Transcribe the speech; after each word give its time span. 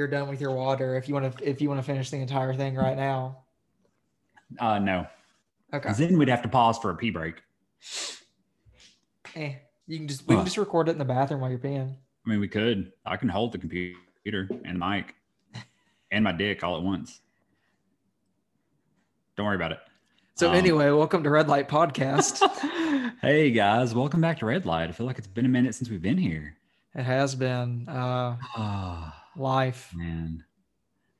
You're 0.00 0.08
done 0.08 0.30
with 0.30 0.40
your 0.40 0.52
water, 0.52 0.96
if 0.96 1.08
you 1.10 1.14
want 1.14 1.36
to, 1.36 1.46
if 1.46 1.60
you 1.60 1.68
want 1.68 1.78
to 1.78 1.84
finish 1.84 2.08
the 2.08 2.16
entire 2.16 2.54
thing 2.54 2.74
right 2.74 2.96
now, 2.96 3.36
Uh, 4.58 4.78
no. 4.78 5.06
Okay. 5.74 5.92
Then 5.92 6.16
we'd 6.16 6.30
have 6.30 6.40
to 6.40 6.48
pause 6.48 6.78
for 6.78 6.88
a 6.88 6.94
pee 6.96 7.10
break. 7.10 7.42
Eh, 9.36 9.56
you 9.86 9.98
can 9.98 10.08
just 10.08 10.26
we 10.26 10.36
can 10.36 10.46
just 10.46 10.56
record 10.56 10.88
it 10.88 10.92
in 10.92 10.98
the 10.98 11.04
bathroom 11.04 11.42
while 11.42 11.50
you're 11.50 11.58
peeing. 11.58 11.92
I 12.24 12.30
mean, 12.30 12.40
we 12.40 12.48
could. 12.48 12.92
I 13.04 13.18
can 13.18 13.28
hold 13.28 13.52
the 13.52 13.58
computer 13.58 14.48
and 14.64 14.80
the 14.80 14.86
mic 14.88 15.14
and 16.10 16.24
my 16.24 16.32
dick 16.32 16.64
all 16.64 16.78
at 16.78 16.82
once. 16.82 17.20
Don't 19.36 19.44
worry 19.44 19.56
about 19.56 19.72
it. 19.72 19.80
So 20.34 20.48
Um, 20.48 20.54
anyway, 20.56 20.90
welcome 20.92 21.22
to 21.24 21.28
Red 21.28 21.46
Light 21.48 21.68
Podcast. 21.68 22.40
hey 23.20 23.50
guys, 23.50 23.94
welcome 23.94 24.22
back 24.22 24.38
to 24.38 24.46
Red 24.46 24.64
Light. 24.64 24.88
I 24.88 24.92
feel 24.92 25.04
like 25.06 25.18
it's 25.18 25.26
been 25.26 25.44
a 25.44 25.50
minute 25.50 25.74
since 25.74 25.90
we've 25.90 26.00
been 26.00 26.16
here. 26.16 26.56
it 26.94 27.02
has 27.02 27.34
been 27.34 27.86
uh, 27.86 28.38
Oh 28.56 29.12
life. 29.36 29.92
man, 29.94 30.44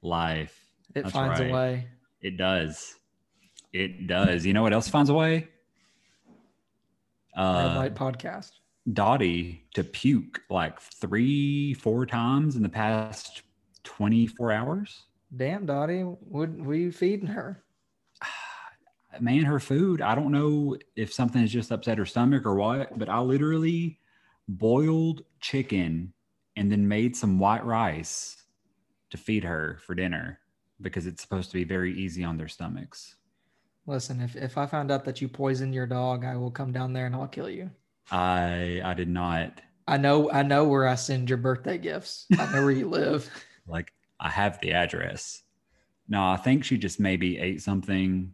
life. 0.02 0.58
It 0.94 1.02
That's 1.02 1.12
finds 1.12 1.40
right. 1.40 1.50
a 1.50 1.54
way. 1.54 1.88
It 2.20 2.36
does. 2.36 2.94
It 3.72 4.06
does. 4.06 4.44
You 4.44 4.52
know 4.52 4.62
what 4.62 4.72
else 4.72 4.88
finds 4.88 5.10
a 5.10 5.14
way? 5.14 5.48
Red 7.36 7.42
Uh, 7.44 7.74
Light 7.76 7.94
Podcast. 7.94 8.50
Dottie 8.92 9.64
to 9.74 9.84
puke 9.84 10.40
like 10.50 10.80
three, 10.80 11.74
four 11.74 12.06
times 12.06 12.56
in 12.56 12.62
the 12.62 12.68
past 12.68 13.42
24 13.84 14.50
hours. 14.52 15.04
Damn, 15.36 15.64
Dottie, 15.64 16.04
would 16.04 16.64
we 16.64 16.90
feeding 16.90 17.28
her? 17.28 17.62
Man, 19.20 19.44
her 19.44 19.60
food, 19.60 20.02
I 20.02 20.14
don't 20.16 20.32
know 20.32 20.76
if 20.96 21.12
something 21.12 21.40
has 21.40 21.52
just 21.52 21.70
upset 21.70 21.98
her 21.98 22.06
stomach 22.06 22.44
or 22.46 22.56
what, 22.56 22.98
but 22.98 23.08
I 23.08 23.20
literally 23.20 24.00
boiled 24.48 25.22
chicken 25.40 26.12
and 26.60 26.70
then 26.70 26.86
made 26.86 27.16
some 27.16 27.38
white 27.38 27.64
rice 27.64 28.44
to 29.08 29.16
feed 29.16 29.42
her 29.42 29.78
for 29.86 29.94
dinner 29.94 30.38
because 30.82 31.06
it's 31.06 31.22
supposed 31.22 31.50
to 31.50 31.56
be 31.56 31.64
very 31.64 31.98
easy 31.98 32.22
on 32.22 32.36
their 32.36 32.48
stomachs. 32.48 33.16
Listen, 33.86 34.20
if, 34.20 34.36
if 34.36 34.58
I 34.58 34.66
found 34.66 34.90
out 34.90 35.06
that 35.06 35.22
you 35.22 35.28
poisoned 35.28 35.74
your 35.74 35.86
dog, 35.86 36.22
I 36.22 36.36
will 36.36 36.50
come 36.50 36.70
down 36.70 36.92
there 36.92 37.06
and 37.06 37.16
I'll 37.16 37.26
kill 37.26 37.48
you. 37.48 37.70
I 38.10 38.82
I 38.84 38.92
did 38.92 39.08
not 39.08 39.62
I 39.88 39.96
know 39.96 40.30
I 40.30 40.42
know 40.42 40.64
where 40.64 40.86
I 40.86 40.96
send 40.96 41.30
your 41.30 41.38
birthday 41.38 41.78
gifts. 41.78 42.26
I 42.38 42.52
know 42.52 42.62
where 42.62 42.70
you 42.70 42.88
live. 43.00 43.28
like 43.66 43.94
I 44.20 44.28
have 44.28 44.60
the 44.60 44.72
address. 44.72 45.42
No, 46.08 46.22
I 46.26 46.36
think 46.36 46.64
she 46.64 46.76
just 46.76 47.00
maybe 47.00 47.38
ate 47.38 47.62
something 47.62 48.32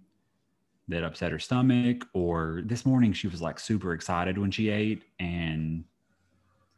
that 0.89 1.05
upset 1.05 1.31
her 1.31 1.39
stomach, 1.39 2.07
or 2.13 2.63
this 2.65 2.85
morning 2.85 3.13
she 3.13 3.29
was 3.29 3.41
like 3.41 3.61
super 3.61 3.93
excited 3.93 4.37
when 4.37 4.51
she 4.51 4.69
ate, 4.69 5.05
and 5.21 5.85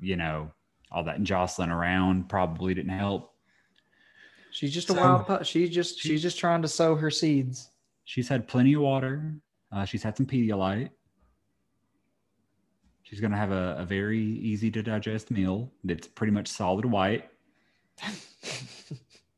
you 0.00 0.16
know, 0.16 0.50
all 0.90 1.04
that 1.04 1.22
jostling 1.22 1.70
around 1.70 2.28
probably 2.28 2.74
didn't 2.74 2.96
help. 2.96 3.34
She's 4.50 4.72
just 4.72 4.90
a 4.90 4.94
wild 4.94 5.26
pup. 5.26 5.44
She's 5.44 5.70
just 5.70 5.98
she's 6.00 6.22
just 6.22 6.38
trying 6.38 6.62
to 6.62 6.68
sow 6.68 6.94
her 6.96 7.10
seeds. 7.10 7.70
She's 8.04 8.28
had 8.28 8.48
plenty 8.48 8.74
of 8.74 8.80
water. 8.82 9.34
Uh, 9.70 9.84
she's 9.84 10.02
had 10.02 10.16
some 10.16 10.26
Pedialyte. 10.26 10.90
She's 13.02 13.20
gonna 13.20 13.36
have 13.36 13.52
a, 13.52 13.76
a 13.78 13.84
very 13.84 14.20
easy 14.22 14.70
to 14.70 14.82
digest 14.82 15.30
meal 15.30 15.70
that's 15.84 16.06
pretty 16.08 16.32
much 16.32 16.48
solid 16.48 16.84
white. 16.84 17.28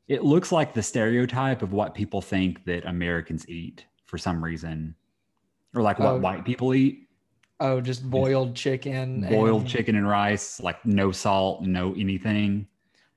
It 0.07 0.25
looks 0.25 0.51
like 0.51 0.73
the 0.73 0.83
stereotype 0.83 1.61
of 1.61 1.71
what 1.71 1.93
people 1.95 2.21
think 2.21 2.65
that 2.65 2.85
Americans 2.85 3.47
eat 3.47 3.85
for 4.03 4.17
some 4.17 4.43
reason, 4.43 4.93
or 5.73 5.81
like 5.81 5.99
what 5.99 6.15
Oh. 6.15 6.17
white 6.19 6.43
people 6.43 6.73
eat: 6.73 7.07
Oh, 7.61 7.79
just 7.79 8.09
boiled 8.09 8.55
chicken. 8.55 9.21
boiled 9.29 9.61
and- 9.61 9.69
chicken 9.69 9.95
and 9.95 10.07
rice, 10.07 10.59
like 10.59 10.83
no 10.83 11.11
salt, 11.11 11.61
no 11.61 11.93
anything. 11.93 12.67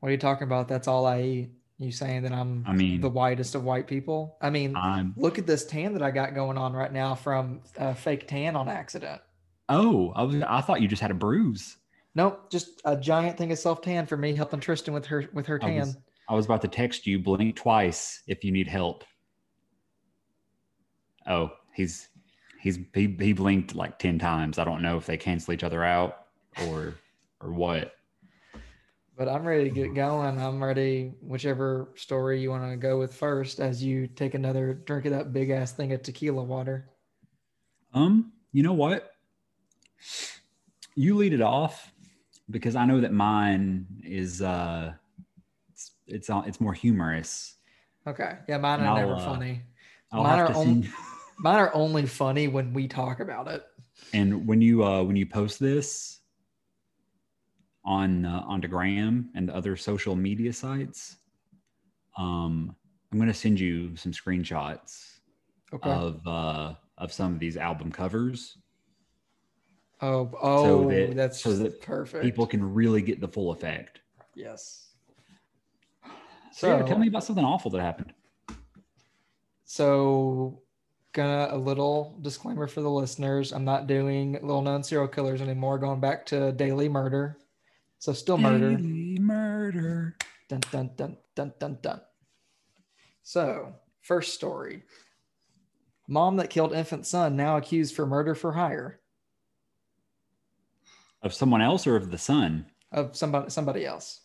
What 0.01 0.11
are 0.11 0.13
you 0.13 0.19
talking 0.19 0.47
about? 0.47 0.69
That's 0.69 0.87
all 0.87 1.07
I 1.07 1.23
eat. 1.23 1.51
You 1.79 1.91
saying 1.91 2.23
that 2.23 2.33
I'm 2.33 2.63
I 2.69 2.73
mean, 2.73 3.01
the 3.01 3.09
whitest 3.09 3.55
of 3.55 3.65
white 3.65 3.87
people? 3.89 4.37
I 4.41 4.51
mean, 4.51 4.77
I'm. 4.77 5.15
look 5.17 5.39
at 5.39 5.47
this 5.47 5.65
tan 5.67 5.95
that 5.95 6.03
I 6.03 6.11
got 6.11 6.35
going 6.35 6.57
on 6.59 6.73
right 6.75 6.93
now 6.93 7.15
from 7.15 7.63
a 7.79 7.95
fake 7.95 8.29
tan 8.29 8.55
on 8.55 8.69
accident. 8.69 9.21
Oh, 9.69 10.13
I 10.15 10.23
was. 10.23 10.37
I 10.47 10.61
thought 10.61 10.83
you 10.83 10.89
just 10.89 11.03
had 11.03 11.11
a 11.11 11.15
bruise. 11.15 11.79
Nope, 12.15 12.49
just 12.51 12.81
a 12.85 12.97
giant 12.97 13.39
thing 13.39 13.51
of 13.51 13.59
self 13.59 13.81
tan 13.81 14.07
for 14.07 14.17
me 14.17 14.35
helping 14.37 14.61
Tristan 14.61 14.93
with 14.95 15.07
her 15.07 15.25
with 15.33 15.47
her 15.47 15.59
I 15.63 15.67
tan. 15.67 15.81
was, 15.81 15.97
I 16.29 16.35
was 16.35 16.45
about 16.45 16.61
to 16.63 16.69
text 16.69 17.07
you. 17.07 17.19
Blink 17.19 17.57
twice 17.57 18.23
if 18.29 18.45
you 18.45 18.53
need 18.53 18.69
help. 18.69 19.05
Oh, 21.27 21.51
he's 21.75 22.09
he's 22.65 22.79
he, 22.95 23.15
he 23.21 23.33
blinked 23.35 23.75
like 23.75 23.99
ten 23.99 24.19
times. 24.19 24.59
I 24.59 24.65
don't 24.65 24.81
know 24.83 24.97
if 24.97 25.05
they 25.07 25.19
cancel 25.19 25.53
each 25.53 25.63
other 25.63 25.85
out 25.85 26.25
or 26.67 26.95
or 27.41 27.53
what. 27.53 27.93
But 29.17 29.29
I'm 29.29 29.45
ready 29.47 29.65
to 29.65 29.71
get 29.71 29.95
going. 29.95 30.41
I'm 30.41 30.65
ready, 30.65 31.13
whichever 31.21 31.91
story 31.95 32.41
you 32.41 32.51
want 32.51 32.69
to 32.69 32.77
go 32.77 32.99
with 32.99 33.15
first, 33.15 33.61
as 33.61 33.85
you 33.85 34.09
take 34.09 34.35
another 34.35 34.75
drink 34.75 35.05
of 35.05 35.13
that 35.13 35.33
big 35.33 35.51
ass 35.51 35.71
thing 35.73 35.93
of 35.93 36.03
tequila 36.03 36.43
water. 36.43 36.89
Um, 37.93 38.33
you 38.51 38.65
know 38.65 38.73
what? 38.73 39.13
You 40.97 41.17
lead 41.17 41.33
it 41.33 41.43
off 41.43 41.93
because 42.51 42.75
I 42.75 42.87
know 42.87 43.01
that 43.03 43.13
mine 43.13 43.87
is 44.03 44.41
uh 44.43 44.95
it's 45.73 45.93
it's, 46.07 46.31
uh, 46.31 46.43
it's 46.47 46.61
more 46.61 46.73
humorous. 46.73 47.55
Okay. 48.07 48.39
Yeah, 48.49 48.57
mine 48.59 48.81
are 48.81 48.95
never 48.97 49.15
uh, 49.15 49.19
funny. 49.25 49.63
I'll 50.11 50.23
Mine 50.25 50.39
have 50.39 50.51
are 50.51 50.53
to 50.55 50.59
on- 50.59 50.65
send 50.67 50.89
Mine 51.39 51.57
are 51.57 51.75
only 51.75 52.07
funny 52.07 52.49
when 52.49 52.73
we 52.73 52.89
talk 52.89 53.21
about 53.21 53.49
it. 53.49 53.65
and 54.13 54.47
when 54.47 54.61
you 54.61 54.85
uh 54.85 55.03
when 55.03 55.17
you 55.17 55.27
post 55.27 55.59
this 55.61 56.21
on 57.85 58.25
uh, 58.25 58.43
onto 58.47 58.67
Graham 58.69 59.31
and 59.35 59.51
other 59.51 59.77
social 59.77 60.17
media 60.17 60.53
sites, 60.53 61.17
um 62.17 62.75
I'm 63.13 63.19
going 63.19 63.29
to 63.29 63.35
send 63.35 63.61
you 63.61 63.95
some 63.97 64.13
screenshots 64.13 65.19
Okay. 65.73 65.91
of 65.91 66.27
uh 66.27 66.75
of 66.99 67.13
some 67.13 67.33
of 67.35 67.39
these 67.39 67.57
album 67.57 67.91
covers 67.93 68.57
oh, 70.01 70.31
oh, 70.43 70.85
that- 70.91 71.15
that's 71.17 71.41
so 71.41 71.53
that 71.55 71.81
perfect. 71.81 72.23
people 72.23 72.47
can 72.47 72.63
really 72.75 73.03
get 73.03 73.21
the 73.21 73.29
full 73.29 73.51
effect. 73.53 74.01
yes. 74.35 74.81
So, 76.53 76.69
yeah, 76.69 76.83
tell 76.85 76.99
me 77.01 77.09
about 77.09 77.25
something 77.25 77.45
awful 77.45 77.71
that 77.73 77.81
happened. 77.81 78.13
So, 79.65 80.63
gonna 81.15 81.49
a 81.51 81.57
little 81.57 82.19
disclaimer 82.21 82.67
for 82.67 82.83
the 82.83 82.91
listeners. 82.91 83.53
I'm 83.53 83.65
not 83.65 83.87
doing 83.87 84.33
little 84.33 84.61
known 84.61 84.83
serial 84.83 85.09
killers 85.09 85.41
anymore. 85.41 85.79
Going 85.79 86.01
back 86.01 86.27
to 86.27 86.53
daily 86.53 86.89
murder. 86.89 87.39
So 87.99 88.13
still 88.13 88.37
murder. 88.37 88.77
Daily 88.77 89.19
murder. 89.19 90.17
Dun 90.49 90.61
dun 90.71 90.91
dun 90.97 91.17
dun 91.35 91.53
dun 91.59 91.79
dun. 91.81 92.01
So, 93.23 93.73
first 94.03 94.35
story. 94.35 94.83
Mom 96.07 96.37
that 96.37 96.51
killed 96.51 96.75
infant 96.75 97.07
son 97.07 97.37
now 97.37 97.57
accused 97.57 97.95
for 97.95 98.05
murder 98.05 98.35
for 98.35 98.53
hire 98.53 99.01
Of 101.23 101.33
someone 101.33 101.63
else 101.63 101.87
or 101.87 101.97
of 101.97 102.11
the 102.11 102.19
son? 102.19 102.67
of 102.93 103.17
somebody 103.17 103.51
somebody 103.51 103.87
else. 103.87 104.21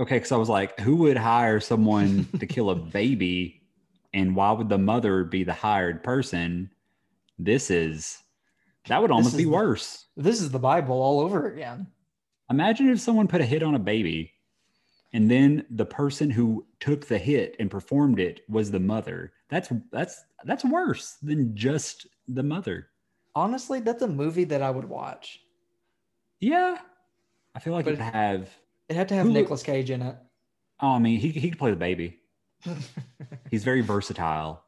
Okay, 0.00 0.16
because 0.16 0.30
I 0.30 0.36
was 0.36 0.48
like, 0.48 0.78
who 0.78 0.96
would 0.96 1.16
hire 1.16 1.58
someone 1.58 2.28
to 2.38 2.46
kill 2.46 2.70
a 2.70 2.76
baby? 2.76 3.57
And 4.14 4.34
why 4.34 4.52
would 4.52 4.68
the 4.68 4.78
mother 4.78 5.24
be 5.24 5.44
the 5.44 5.52
hired 5.52 6.02
person? 6.02 6.70
This 7.38 7.70
is 7.70 8.22
that 8.86 9.00
would 9.02 9.10
almost 9.10 9.36
be 9.36 9.44
the- 9.44 9.50
worse. 9.50 10.06
This 10.16 10.40
is 10.40 10.50
the 10.50 10.58
Bible 10.58 11.00
all 11.00 11.20
over 11.20 11.50
again. 11.52 11.86
Imagine 12.50 12.88
if 12.88 13.00
someone 13.00 13.28
put 13.28 13.42
a 13.42 13.44
hit 13.46 13.62
on 13.62 13.74
a 13.74 13.78
baby 13.78 14.32
and 15.12 15.30
then 15.30 15.66
the 15.70 15.84
person 15.84 16.30
who 16.30 16.66
took 16.80 17.06
the 17.06 17.18
hit 17.18 17.54
and 17.58 17.70
performed 17.70 18.18
it 18.18 18.40
was 18.48 18.70
the 18.70 18.80
mother. 18.80 19.32
That's 19.50 19.70
that's 19.92 20.24
that's 20.44 20.64
worse 20.64 21.16
than 21.22 21.54
just 21.54 22.06
the 22.28 22.42
mother. 22.42 22.88
Honestly, 23.34 23.80
that's 23.80 24.02
a 24.02 24.08
movie 24.08 24.44
that 24.44 24.62
I 24.62 24.70
would 24.70 24.86
watch. 24.88 25.42
Yeah. 26.40 26.78
I 27.54 27.60
feel 27.60 27.72
like 27.74 27.84
But- 27.84 27.94
it'd 27.94 28.04
have 28.04 28.48
It 28.88 28.96
had 28.96 29.08
to 29.10 29.14
have 29.14 29.26
Nicolas 29.26 29.62
Cage 29.62 29.90
in 29.90 30.00
it. 30.02 30.16
oh, 30.80 30.92
I 30.94 30.98
mean, 30.98 31.20
he 31.20 31.28
he 31.30 31.50
could 31.50 31.58
play 31.58 31.70
the 31.70 31.76
baby. 31.76 32.18
He's 33.50 33.64
very 33.64 33.80
versatile. 33.80 34.62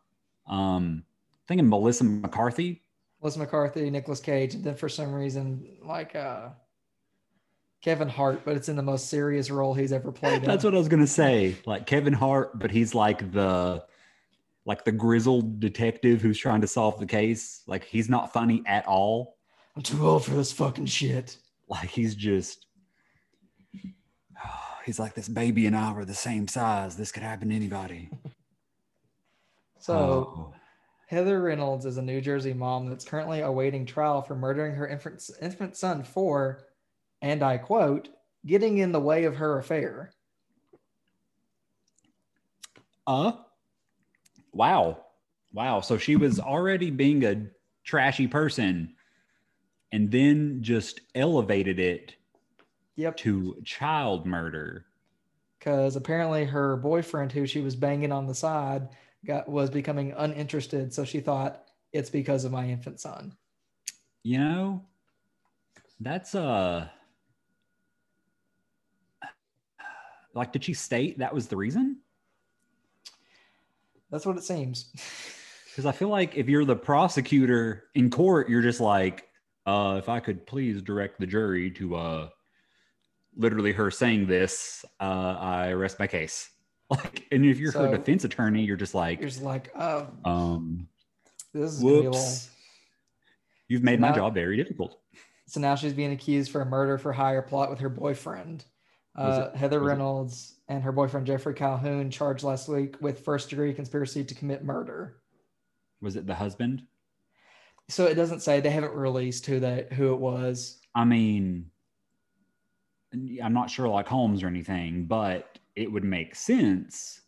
Um 0.46 1.04
thinking 1.46 1.68
Melissa 1.68 2.04
McCarthy. 2.04 2.82
Melissa 3.20 3.38
McCarthy, 3.40 3.90
Nicolas 3.90 4.20
Cage, 4.20 4.54
and 4.54 4.64
then 4.64 4.74
for 4.74 4.88
some 4.88 5.12
reason, 5.12 5.66
like 5.82 6.14
uh 6.16 6.50
Kevin 7.82 8.08
Hart, 8.08 8.42
but 8.44 8.56
it's 8.56 8.68
in 8.68 8.76
the 8.76 8.82
most 8.82 9.08
serious 9.08 9.50
role 9.50 9.72
he's 9.72 9.92
ever 9.92 10.12
played. 10.12 10.42
That's 10.42 10.64
in. 10.64 10.68
what 10.68 10.74
I 10.74 10.78
was 10.78 10.88
gonna 10.88 11.06
say. 11.06 11.56
Like 11.66 11.86
Kevin 11.86 12.12
Hart, 12.12 12.58
but 12.58 12.70
he's 12.70 12.94
like 12.94 13.32
the 13.32 13.84
like 14.66 14.84
the 14.84 14.92
grizzled 14.92 15.60
detective 15.60 16.20
who's 16.20 16.38
trying 16.38 16.60
to 16.60 16.66
solve 16.66 16.98
the 16.98 17.06
case. 17.06 17.62
Like 17.66 17.84
he's 17.84 18.08
not 18.08 18.32
funny 18.32 18.62
at 18.66 18.86
all. 18.86 19.36
I'm 19.76 19.82
too 19.82 20.06
old 20.06 20.24
for 20.24 20.32
this 20.32 20.52
fucking 20.52 20.86
shit. 20.86 21.38
Like 21.68 21.88
he's 21.88 22.14
just 22.14 22.66
he's 24.90 24.98
like 24.98 25.14
this 25.14 25.28
baby 25.28 25.66
and 25.66 25.76
I 25.76 25.92
were 25.92 26.04
the 26.04 26.14
same 26.14 26.48
size. 26.48 26.96
This 26.96 27.12
could 27.12 27.22
happen 27.22 27.50
to 27.50 27.54
anybody. 27.54 28.10
So 29.82 29.94
Oh. 29.94 30.54
Heather 31.06 31.40
Reynolds 31.40 31.86
is 31.86 31.96
a 31.96 32.02
New 32.02 32.20
Jersey 32.20 32.52
mom 32.52 32.90
that's 32.90 33.06
currently 33.06 33.40
awaiting 33.40 33.86
trial 33.86 34.20
for 34.20 34.34
murdering 34.34 34.74
her 34.74 34.86
infant, 34.86 35.26
infant 35.40 35.74
son 35.74 36.02
for, 36.02 36.66
and 37.22 37.42
I 37.42 37.56
quote, 37.56 38.10
getting 38.44 38.76
in 38.76 38.92
the 38.92 39.00
way 39.00 39.24
of 39.24 39.36
her 39.36 39.58
affair. 39.58 40.12
Uh, 43.06 43.32
wow. 44.52 45.02
Wow. 45.54 45.80
So 45.80 45.96
she 45.96 46.16
was 46.16 46.38
already 46.38 46.90
being 46.90 47.24
a 47.24 47.46
trashy 47.82 48.26
person 48.26 48.94
and 49.92 50.10
then 50.10 50.58
just 50.60 51.00
elevated 51.14 51.78
it 51.78 52.16
Yep. 53.00 53.16
to 53.18 53.56
child 53.64 54.26
murder. 54.26 54.84
Because 55.58 55.96
apparently 55.96 56.44
her 56.44 56.76
boyfriend, 56.76 57.32
who 57.32 57.46
she 57.46 57.60
was 57.60 57.74
banging 57.74 58.12
on 58.12 58.26
the 58.26 58.34
side, 58.34 58.88
got 59.24 59.48
was 59.48 59.70
becoming 59.70 60.12
uninterested. 60.16 60.92
So 60.92 61.04
she 61.04 61.20
thought 61.20 61.64
it's 61.92 62.10
because 62.10 62.44
of 62.44 62.52
my 62.52 62.68
infant 62.68 63.00
son. 63.00 63.34
You 64.22 64.38
know, 64.38 64.84
that's 66.00 66.34
uh 66.34 66.88
like 70.34 70.52
did 70.52 70.64
she 70.64 70.74
state 70.74 71.18
that 71.18 71.34
was 71.34 71.48
the 71.48 71.56
reason? 71.56 71.98
That's 74.10 74.26
what 74.26 74.36
it 74.36 74.44
seems. 74.44 74.92
Because 75.70 75.86
I 75.86 75.92
feel 75.92 76.08
like 76.08 76.36
if 76.36 76.48
you're 76.48 76.64
the 76.64 76.74
prosecutor 76.74 77.84
in 77.94 78.10
court, 78.10 78.50
you're 78.50 78.60
just 78.60 78.80
like, 78.80 79.28
uh, 79.66 79.94
if 79.98 80.08
I 80.08 80.18
could 80.18 80.44
please 80.44 80.82
direct 80.82 81.20
the 81.20 81.26
jury 81.28 81.70
to 81.70 81.94
uh 81.94 82.28
literally 83.40 83.72
her 83.72 83.90
saying 83.90 84.26
this, 84.26 84.84
uh, 85.00 85.36
I 85.38 85.72
rest 85.72 85.98
my 85.98 86.06
case. 86.06 86.50
Like, 86.90 87.24
and 87.30 87.46
if 87.46 87.58
you're 87.60 87.70
So- 87.70 87.88
her 87.88 87.96
defense 87.96 88.24
attorney, 88.24 88.64
you're 88.64 88.76
just 88.76 88.96
like, 88.96 89.20
You're 89.20 89.28
just 89.28 89.42
like, 89.42 89.70
oh, 89.78 90.08
um, 90.24 90.88
this 91.54 91.74
is 91.74 91.78
gonna 91.80 91.88
be 91.92 91.92
a 91.92 91.96
little. 91.98 92.10
whoops. 92.12 92.50
You've 93.68 93.84
made 93.84 94.00
my 94.00 94.08
Now- 94.08 94.16
job 94.16 94.34
very 94.34 94.56
difficult. 94.56 95.00
So 95.46 95.60
now 95.60 95.76
she's 95.76 95.92
being 95.92 96.10
accused 96.10 96.50
for 96.50 96.60
a 96.62 96.66
murder 96.66 96.98
for 96.98 97.12
hire 97.12 97.42
plot 97.42 97.70
with 97.70 97.78
her 97.78 97.88
boyfriend. 97.88 98.64
Uh, 99.14 99.52
Heather 99.52 99.78
was 99.78 99.86
it- 99.86 99.88
Reynolds 99.88 100.54
and 100.66 100.82
her 100.82 100.90
boyfriend 100.90 101.28
Jeffrey 101.28 101.54
Calhoun 101.54 102.10
charged 102.10 102.42
last 102.42 102.68
week 102.68 102.96
with 103.00 103.20
first 103.20 103.50
degree 103.50 103.72
conspiracy 103.72 104.24
to 104.24 104.34
commit 104.34 104.64
murder. 104.64 105.16
Was 106.00 106.16
it 106.16 106.26
the 106.26 106.34
husband? 106.34 106.82
So 107.88 108.06
it 108.06 108.14
doesn't 108.14 108.40
say 108.40 108.58
they 108.60 108.70
haven't 108.70 108.94
released 108.94 109.46
who 109.46 109.60
that 109.60 109.92
who 109.92 110.12
it 110.12 110.18
was. 110.18 110.80
I 110.96 111.04
mean, 111.04 111.70
I'm 113.12 113.52
not 113.52 113.70
Sherlock 113.70 114.06
Holmes 114.06 114.42
or 114.42 114.46
anything, 114.46 115.04
but 115.04 115.58
it 115.74 115.90
would 115.90 116.04
make 116.04 116.34
sense. 116.34 117.22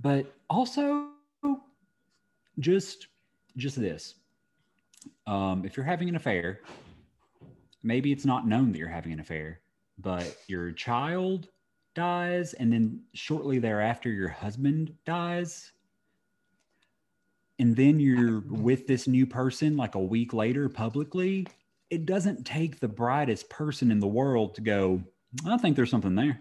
But 0.00 0.34
also, 0.50 1.10
just 2.58 3.06
just 3.56 3.80
this: 3.80 4.16
um, 5.26 5.64
if 5.64 5.76
you're 5.76 5.86
having 5.86 6.08
an 6.08 6.16
affair, 6.16 6.60
maybe 7.82 8.10
it's 8.10 8.24
not 8.24 8.46
known 8.46 8.72
that 8.72 8.78
you're 8.78 8.88
having 8.88 9.12
an 9.12 9.20
affair, 9.20 9.60
but 9.98 10.36
your 10.48 10.72
child 10.72 11.48
dies, 11.94 12.54
and 12.54 12.72
then 12.72 13.02
shortly 13.14 13.58
thereafter, 13.58 14.10
your 14.10 14.28
husband 14.28 14.94
dies. 15.04 15.72
And 17.58 17.76
then 17.76 18.00
you're 18.00 18.40
with 18.48 18.88
this 18.88 19.06
new 19.06 19.26
person 19.26 19.76
like 19.76 19.94
a 19.94 20.00
week 20.00 20.32
later 20.32 20.68
publicly 20.68 21.46
it 21.92 22.06
doesn't 22.06 22.44
take 22.46 22.80
the 22.80 22.88
brightest 22.88 23.50
person 23.50 23.90
in 23.90 24.00
the 24.00 24.06
world 24.08 24.54
to 24.54 24.62
go, 24.62 25.02
I 25.46 25.58
think 25.58 25.76
there's 25.76 25.90
something 25.90 26.14
there. 26.14 26.40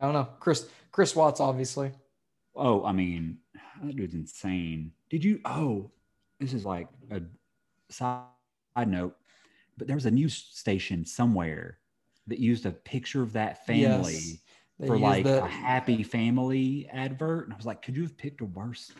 I 0.00 0.06
don't 0.06 0.14
know. 0.14 0.28
Chris 0.40 0.68
Chris 0.90 1.14
Watts, 1.14 1.38
obviously. 1.38 1.92
Oh, 2.56 2.84
I 2.84 2.90
mean, 2.90 3.38
that 3.82 3.94
dude's 3.94 4.14
insane. 4.14 4.90
Did 5.08 5.22
you? 5.24 5.40
Oh, 5.44 5.92
this 6.40 6.52
is 6.52 6.64
like 6.66 6.88
a 7.12 7.22
side 7.90 8.26
note, 8.88 9.16
but 9.78 9.86
there 9.86 9.96
was 9.96 10.06
a 10.06 10.10
news 10.10 10.34
station 10.34 11.04
somewhere 11.04 11.78
that 12.26 12.40
used 12.40 12.66
a 12.66 12.72
picture 12.72 13.22
of 13.22 13.32
that 13.34 13.64
family 13.66 14.14
Yes. 14.14 14.38
For 14.86 14.98
like 14.98 15.22
the- 15.24 15.44
a 15.44 15.48
happy 15.48 16.02
family 16.02 16.88
advert. 16.90 17.44
And 17.44 17.52
I 17.52 17.56
was 17.56 17.66
like, 17.66 17.82
could 17.82 17.94
you 17.96 18.02
have 18.02 18.16
picked 18.18 18.40
a 18.40 18.46
worse? 18.46 18.90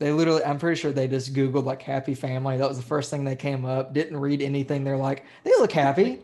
They 0.00 0.10
literally, 0.12 0.44
I'm 0.44 0.58
pretty 0.58 0.80
sure 0.80 0.92
they 0.92 1.06
just 1.06 1.34
Googled 1.34 1.64
like 1.64 1.82
happy 1.82 2.14
family. 2.14 2.56
That 2.56 2.68
was 2.68 2.76
the 2.76 2.84
first 2.84 3.10
thing 3.10 3.24
they 3.24 3.36
came 3.36 3.64
up. 3.64 3.94
Didn't 3.94 4.16
read 4.16 4.42
anything. 4.42 4.84
They're 4.84 4.96
like, 4.96 5.24
they 5.44 5.50
look 5.52 5.72
happy. 5.72 6.20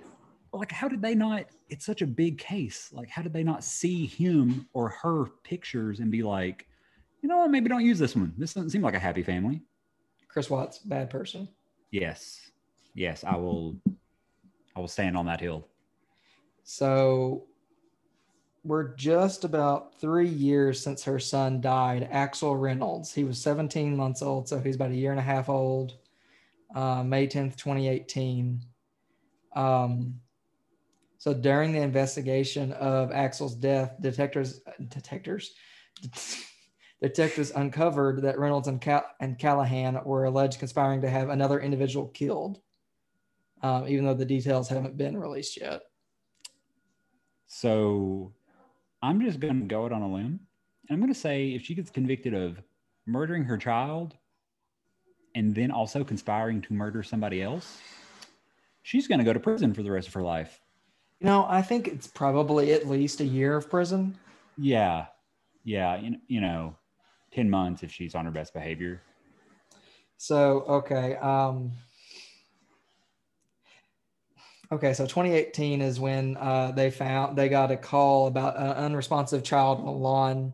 Like, 0.53 0.73
how 0.73 0.89
did 0.89 1.01
they 1.01 1.15
not? 1.15 1.45
It's 1.69 1.87
such 1.87 2.03
a 2.03 2.07
big 2.07 2.39
case. 2.39 2.91
Like, 2.93 3.09
how 3.09 3.23
did 3.23 3.33
they 3.33 3.45
not 3.45 3.63
see 3.63 4.07
him 4.07 4.67
or 4.73 4.89
her 4.89 5.27
pictures 5.45 6.01
and 6.01 6.11
be 6.11 6.25
like, 6.25 6.67
you 7.23 7.29
know 7.29 7.37
what? 7.37 7.51
Maybe 7.51 7.69
don't 7.69 7.85
use 7.85 7.99
this 7.99 8.17
one. 8.17 8.35
This 8.37 8.55
doesn't 8.55 8.71
seem 8.71 8.83
like 8.83 8.95
a 8.95 8.99
happy 8.99 9.23
family. 9.23 9.63
Chris 10.27 10.51
Watts, 10.51 10.79
bad 10.79 11.09
person. 11.09 11.49
Yes. 11.93 12.51
Yes, 12.95 13.23
I 13.23 13.37
will 13.37 13.77
I 14.75 14.81
will 14.81 14.89
stand 14.89 15.17
on 15.17 15.27
that 15.27 15.41
hill. 15.41 15.69
So 16.65 17.47
we're 18.63 18.95
just 18.95 19.45
about 19.45 19.99
three 20.01 20.29
years 20.29 20.83
since 20.83 21.03
her 21.05 21.19
son 21.19 21.61
died, 21.61 22.09
Axel 22.11 22.57
Reynolds. 22.57 23.13
He 23.13 23.25
was 23.25 23.41
17 23.41 23.97
months 23.97 24.23
old, 24.23 24.49
so 24.49 24.59
he's 24.61 24.77
about 24.77 24.91
a 24.91 24.97
year 24.97 25.13
and 25.13 25.21
a 25.21 25.23
half 25.23 25.49
old. 25.49 25.95
Uh, 26.75 27.03
May 27.03 27.27
10th, 27.27 27.57
2018. 27.57 28.61
Um, 29.57 30.21
so 31.19 31.35
during 31.35 31.73
the 31.73 31.81
investigation 31.81 32.73
of 32.73 33.13
Axel's 33.13 33.55
death, 33.55 33.97
detectors 34.01 34.61
detectors 34.89 35.53
detectives 37.03 37.51
uncovered 37.51 38.23
that 38.23 38.39
Reynolds 38.39 38.69
and, 38.69 38.81
Cal- 38.81 39.07
and 39.21 39.39
Callahan 39.39 40.01
were 40.05 40.25
alleged 40.25 40.59
conspiring 40.59 41.03
to 41.03 41.11
have 41.11 41.31
another 41.31 41.61
individual 41.61 42.09
killed, 42.09 42.61
um, 43.63 43.89
even 43.89 44.05
though 44.05 44.15
the 44.15 44.25
details 44.25 44.69
haven't 44.69 44.97
been 44.97 45.17
released 45.17 45.61
yet. 45.61 45.83
So 47.47 48.33
I'm 49.03 49.21
just 49.21 49.41
gonna 49.41 49.65
go 49.65 49.85
out 49.85 49.93
on 49.93 50.03
a 50.03 50.13
limb. 50.13 50.41
And 50.89 50.97
I'm 50.97 51.01
gonna 51.01 51.15
say 51.15 51.49
if 51.49 51.63
she 51.63 51.75
gets 51.75 51.91
convicted 51.91 52.35
of 52.35 52.61
murdering 53.07 53.45
her 53.45 53.57
child 53.57 54.17
and 55.35 55.55
then 55.55 55.71
also 55.71 56.05
conspiring 56.05 56.61
to 56.63 56.73
murder 56.73 57.03
somebody 57.03 57.43
else, 57.43 57.79
she's 58.83 59.09
gonna 59.09 59.25
go 59.25 59.33
to 59.33 59.41
prison 59.41 59.73
for 59.73 59.83
the 59.83 59.91
rest 59.91 60.09
of 60.09 60.15
her 60.15 60.23
life. 60.23 60.61
You 61.21 61.27
know, 61.27 61.47
I 61.49 61.63
think 61.63 61.87
it's 61.87 62.07
probably 62.07 62.73
at 62.73 62.89
least 62.89 63.21
a 63.21 63.25
year 63.25 63.57
of 63.57 63.69
prison. 63.69 64.19
Yeah. 64.57 65.07
Yeah. 65.65 65.97
You, 65.97 66.17
you 66.29 66.41
know, 66.41 66.77
10 67.33 67.49
months 67.49 67.83
if 67.83 67.93
she's 67.93 68.15
on 68.15 68.25
her 68.25 68.31
best 68.31 68.55
behavior. 68.55 69.03
So, 70.17 70.63
okay. 70.63 71.17
Um, 71.17 71.73
okay. 74.73 74.93
So 74.93 75.05
2018 75.05 75.81
is 75.81 76.01
when 76.01 76.37
uh, 76.37 76.73
they 76.73 76.91
found, 76.91 77.37
they 77.37 77.49
got 77.49 77.71
a 77.71 77.77
call 77.77 78.27
about 78.27 78.57
an 78.57 78.85
unresponsive 78.85 79.43
child 79.43 79.81
on 79.81 79.87
a 79.87 79.93
lawn. 79.93 80.53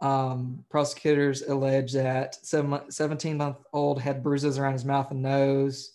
Um, 0.00 0.64
prosecutors 0.70 1.42
allege 1.42 1.92
that 1.92 2.36
17 2.44 3.36
month 3.36 3.58
old 3.72 4.00
had 4.00 4.22
bruises 4.22 4.58
around 4.58 4.72
his 4.72 4.84
mouth 4.84 5.10
and 5.10 5.22
nose. 5.22 5.92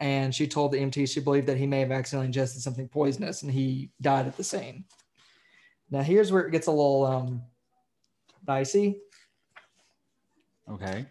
And 0.00 0.34
she 0.34 0.46
told 0.46 0.72
the 0.72 0.78
MT 0.78 1.06
she 1.06 1.20
believed 1.20 1.46
that 1.46 1.56
he 1.56 1.66
may 1.66 1.80
have 1.80 1.92
accidentally 1.92 2.26
ingested 2.26 2.62
something 2.62 2.88
poisonous 2.88 3.42
and 3.42 3.52
he 3.52 3.90
died 4.00 4.26
at 4.26 4.36
the 4.36 4.44
scene. 4.44 4.84
Now, 5.90 6.02
here's 6.02 6.32
where 6.32 6.46
it 6.46 6.50
gets 6.50 6.66
a 6.66 6.70
little 6.70 7.04
um, 7.04 7.42
dicey. 8.44 9.00
Okay. 10.68 11.06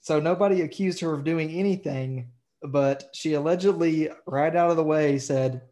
So 0.00 0.20
nobody 0.20 0.62
accused 0.62 1.00
her 1.00 1.12
of 1.12 1.24
doing 1.24 1.50
anything, 1.50 2.30
but 2.64 3.10
she 3.12 3.34
allegedly, 3.34 4.10
right 4.26 4.54
out 4.54 4.70
of 4.70 4.76
the 4.76 4.84
way, 4.84 5.18
said, 5.18 5.62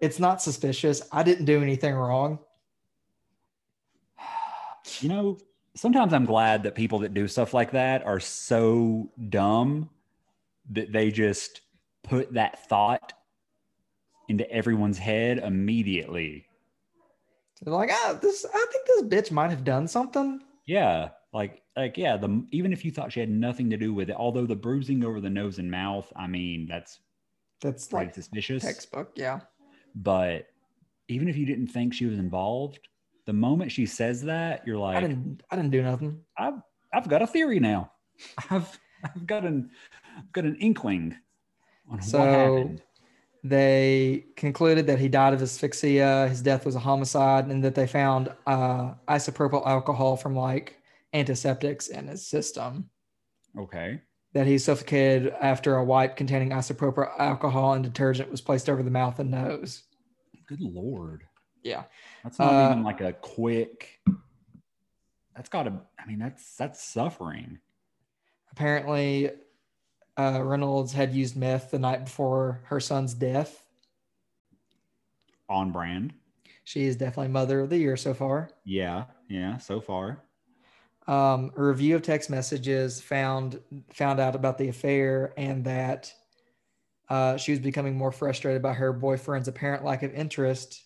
It's 0.00 0.18
not 0.18 0.42
suspicious. 0.42 1.02
I 1.12 1.22
didn't 1.22 1.44
do 1.44 1.62
anything 1.62 1.94
wrong. 1.94 2.38
You 5.00 5.10
know, 5.10 5.38
sometimes 5.76 6.14
I'm 6.14 6.24
glad 6.24 6.62
that 6.62 6.74
people 6.74 7.00
that 7.00 7.12
do 7.12 7.28
stuff 7.28 7.52
like 7.52 7.72
that 7.72 8.06
are 8.06 8.18
so 8.18 9.10
dumb 9.28 9.90
that 10.70 10.92
they 10.92 11.10
just 11.10 11.60
put 12.02 12.32
that 12.32 12.66
thought 12.68 13.12
into 14.28 14.50
everyone's 14.50 14.98
head 14.98 15.38
immediately. 15.38 16.46
They're 17.60 17.74
like, 17.74 17.90
ah, 17.92 18.18
this 18.20 18.46
I 18.52 18.66
think 18.72 18.86
this 18.86 19.02
bitch 19.02 19.30
might 19.30 19.50
have 19.50 19.64
done 19.64 19.86
something. 19.88 20.40
Yeah, 20.66 21.10
like 21.32 21.62
like 21.78 21.96
yeah, 21.96 22.16
the 22.16 22.44
even 22.50 22.72
if 22.72 22.84
you 22.84 22.90
thought 22.90 23.12
she 23.12 23.20
had 23.20 23.30
nothing 23.30 23.70
to 23.70 23.76
do 23.76 23.94
with 23.94 24.10
it, 24.10 24.16
although 24.16 24.46
the 24.46 24.56
bruising 24.56 25.04
over 25.04 25.20
the 25.20 25.30
nose 25.30 25.58
and 25.58 25.70
mouth, 25.70 26.12
I 26.16 26.26
mean, 26.26 26.66
that's 26.68 27.00
That's 27.62 27.92
like 27.92 28.14
suspicious. 28.14 28.62
textbook, 28.62 29.12
yeah. 29.14 29.40
But 29.94 30.46
even 31.08 31.28
if 31.28 31.36
you 31.36 31.46
didn't 31.46 31.68
think 31.68 31.94
she 31.94 32.06
was 32.06 32.18
involved, 32.18 32.80
the 33.26 33.32
moment 33.32 33.72
she 33.72 33.86
says 33.86 34.22
that, 34.22 34.66
you're 34.66 34.78
like 34.78 34.96
I 34.96 35.00
didn't 35.00 35.42
I 35.50 35.56
didn't 35.56 35.70
do 35.70 35.82
nothing. 35.82 36.20
I've 36.36 36.60
I've 36.92 37.08
got 37.08 37.22
a 37.22 37.26
theory 37.26 37.60
now. 37.60 37.92
I've 38.50 38.78
I've 39.04 39.26
got 39.26 39.44
an 39.44 39.70
I've 40.16 40.32
got 40.32 40.44
an 40.44 40.56
inkling 40.56 41.16
on 41.90 42.02
So- 42.02 42.18
what 42.18 42.28
happened. 42.28 42.82
They 43.44 44.26
concluded 44.36 44.88
that 44.88 44.98
he 44.98 45.08
died 45.08 45.32
of 45.32 45.40
asphyxia, 45.40 46.28
his 46.28 46.42
death 46.42 46.66
was 46.66 46.74
a 46.74 46.80
homicide, 46.80 47.46
and 47.46 47.62
that 47.62 47.76
they 47.76 47.86
found 47.86 48.30
uh, 48.48 48.94
isopropyl 49.06 49.64
alcohol 49.64 50.16
from 50.16 50.34
like 50.34 50.76
antiseptics 51.12 51.88
in 51.88 52.08
his 52.08 52.26
system. 52.26 52.90
Okay. 53.58 54.00
that 54.34 54.46
he 54.46 54.58
suffocated 54.58 55.32
after 55.40 55.76
a 55.76 55.84
wipe 55.84 56.14
containing 56.14 56.50
isopropyl 56.50 57.08
alcohol 57.18 57.72
and 57.72 57.82
detergent 57.82 58.30
was 58.30 58.42
placed 58.42 58.68
over 58.68 58.82
the 58.82 58.90
mouth 58.90 59.18
and 59.18 59.30
nose. 59.30 59.84
Good 60.46 60.60
lord. 60.60 61.24
Yeah. 61.62 61.84
That's 62.22 62.38
not 62.38 62.52
Uh, 62.52 62.70
even 62.72 62.84
like 62.84 63.00
a 63.00 63.14
quick 63.14 64.00
that's 65.34 65.48
got 65.48 65.62
to. 65.64 65.80
I 65.98 66.06
mean, 66.06 66.18
that's 66.18 66.56
that's 66.56 66.82
suffering. 66.82 67.58
Apparently, 68.52 69.30
uh, 70.18 70.42
Reynolds 70.42 70.92
had 70.92 71.14
used 71.14 71.36
meth 71.36 71.70
the 71.70 71.78
night 71.78 72.04
before 72.04 72.60
her 72.64 72.80
son's 72.80 73.14
death. 73.14 73.64
On 75.48 75.70
brand. 75.72 76.12
She 76.64 76.84
is 76.84 76.96
definitely 76.96 77.28
mother 77.32 77.60
of 77.60 77.70
the 77.70 77.78
year 77.78 77.96
so 77.96 78.12
far. 78.14 78.50
Yeah, 78.64 79.04
yeah. 79.28 79.56
So 79.58 79.80
far, 79.80 80.22
Um, 81.08 81.52
a 81.56 81.62
review 81.62 81.96
of 81.96 82.02
text 82.02 82.28
messages 82.28 83.00
found 83.00 83.60
found 83.94 84.20
out 84.20 84.34
about 84.36 84.58
the 84.58 84.68
affair 84.68 85.32
and 85.38 85.64
that 85.64 86.12
uh, 87.08 87.38
she 87.38 87.52
was 87.52 87.60
becoming 87.60 87.96
more 87.96 88.12
frustrated 88.12 88.60
by 88.60 88.74
her 88.74 88.92
boyfriend's 88.92 89.48
apparent 89.48 89.84
lack 89.84 90.02
of 90.02 90.12
interest, 90.12 90.84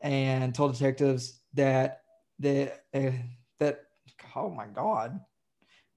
and 0.00 0.54
told 0.54 0.72
detectives 0.72 1.40
that 1.52 2.00
the 2.38 2.72
uh, 2.94 3.12
that 3.58 3.84
oh 4.34 4.48
my 4.48 4.66
god. 4.66 5.20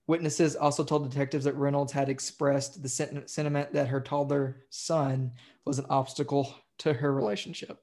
Witnesses 0.08 0.56
also 0.56 0.84
told 0.84 1.10
detectives 1.10 1.46
that 1.46 1.56
Reynolds 1.56 1.92
had 1.92 2.10
expressed 2.10 2.84
the 2.84 2.90
sen- 2.90 3.28
sentiment 3.28 3.74
that 3.74 3.88
her 3.88 4.00
toddler 4.00 4.66
son 4.70 5.32
was 5.66 5.80
an 5.80 5.88
obstacle 5.90 6.54
to 6.78 6.94
her 6.94 7.12
relationship. 7.12 7.80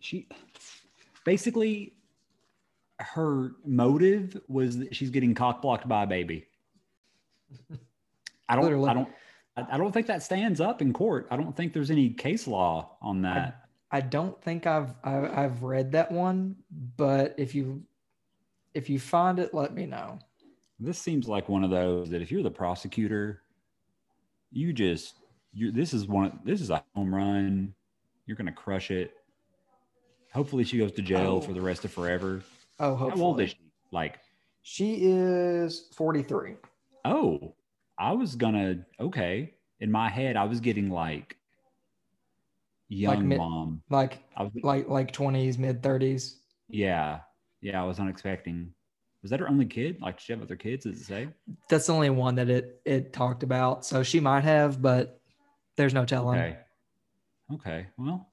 she 0.00 0.28
basically 1.26 1.92
her 2.98 3.52
motive 3.64 4.40
was 4.48 4.78
that 4.78 4.94
she's 4.96 5.10
getting 5.10 5.34
cock 5.34 5.62
blocked 5.62 5.86
by 5.88 6.04
a 6.04 6.06
baby. 6.06 6.46
I 8.48 8.54
don't. 8.54 8.64
Literally. 8.64 8.88
I 8.88 8.94
don't. 8.94 9.08
I 9.56 9.66
I 9.72 9.78
don't 9.78 9.92
think 9.92 10.06
that 10.06 10.22
stands 10.22 10.60
up 10.60 10.80
in 10.82 10.92
court. 10.92 11.26
I 11.30 11.36
don't 11.36 11.54
think 11.56 11.72
there's 11.72 11.90
any 11.90 12.10
case 12.10 12.46
law 12.46 12.96
on 13.02 13.22
that. 13.22 13.62
I 13.90 14.00
don't 14.00 14.40
think 14.42 14.66
I've, 14.66 14.94
I've 15.04 15.38
I've 15.38 15.62
read 15.62 15.92
that 15.92 16.10
one, 16.10 16.56
but 16.96 17.34
if 17.38 17.54
you 17.54 17.82
if 18.74 18.90
you 18.90 18.98
find 18.98 19.38
it, 19.38 19.54
let 19.54 19.74
me 19.74 19.86
know. 19.86 20.18
This 20.78 20.98
seems 20.98 21.28
like 21.28 21.48
one 21.48 21.64
of 21.64 21.70
those 21.70 22.10
that 22.10 22.20
if 22.20 22.30
you're 22.30 22.42
the 22.42 22.50
prosecutor, 22.50 23.42
you 24.52 24.72
just 24.72 25.14
you 25.52 25.72
this 25.72 25.94
is 25.94 26.06
one 26.06 26.38
this 26.44 26.60
is 26.60 26.70
a 26.70 26.84
home 26.94 27.14
run. 27.14 27.74
You're 28.26 28.36
gonna 28.36 28.52
crush 28.52 28.90
it. 28.90 29.12
Hopefully 30.32 30.64
she 30.64 30.78
goes 30.78 30.92
to 30.92 31.02
jail 31.02 31.36
Oh. 31.36 31.40
for 31.40 31.52
the 31.52 31.60
rest 31.62 31.84
of 31.84 31.92
forever. 31.92 32.42
Oh, 32.78 32.94
How 32.96 33.10
old 33.16 33.40
is 33.40 33.50
she? 33.50 33.56
Like, 33.92 34.18
she 34.62 34.98
is 35.02 35.88
forty 35.94 36.22
three. 36.22 36.56
oh, 37.04 37.54
I 37.98 38.12
was 38.12 38.34
gonna 38.36 38.84
okay. 39.00 39.54
In 39.80 39.90
my 39.90 40.08
head, 40.08 40.36
I 40.36 40.44
was 40.44 40.60
getting 40.60 40.90
like 40.90 41.36
young 42.88 43.28
mid- 43.28 43.38
mom. 43.38 43.82
Like 43.90 44.22
I 44.36 44.42
was 44.42 44.52
like 44.62 44.88
like 44.88 45.12
twenties, 45.12 45.58
mid 45.58 45.82
thirties. 45.82 46.40
yeah. 46.68 47.20
Yeah, 47.62 47.82
I 47.82 47.86
was 47.86 47.98
unexpecting. 47.98 48.68
Was 49.22 49.30
that 49.30 49.40
her 49.40 49.48
only 49.48 49.64
kid? 49.66 49.96
Like, 50.00 50.20
she 50.20 50.32
have 50.32 50.42
other 50.42 50.54
kids? 50.54 50.84
Does 50.84 51.00
it 51.00 51.04
say? 51.04 51.28
That's 51.68 51.86
the 51.86 51.94
only 51.94 52.10
one 52.10 52.34
that 52.36 52.48
it 52.50 52.80
it 52.84 53.12
talked 53.12 53.42
about. 53.42 53.84
So 53.84 54.02
she 54.02 54.20
might 54.20 54.44
have, 54.44 54.80
but 54.80 55.20
there's 55.76 55.94
no 55.94 56.04
telling. 56.04 56.38
Okay. 56.38 56.58
Okay. 57.54 57.86
Well, 57.96 58.30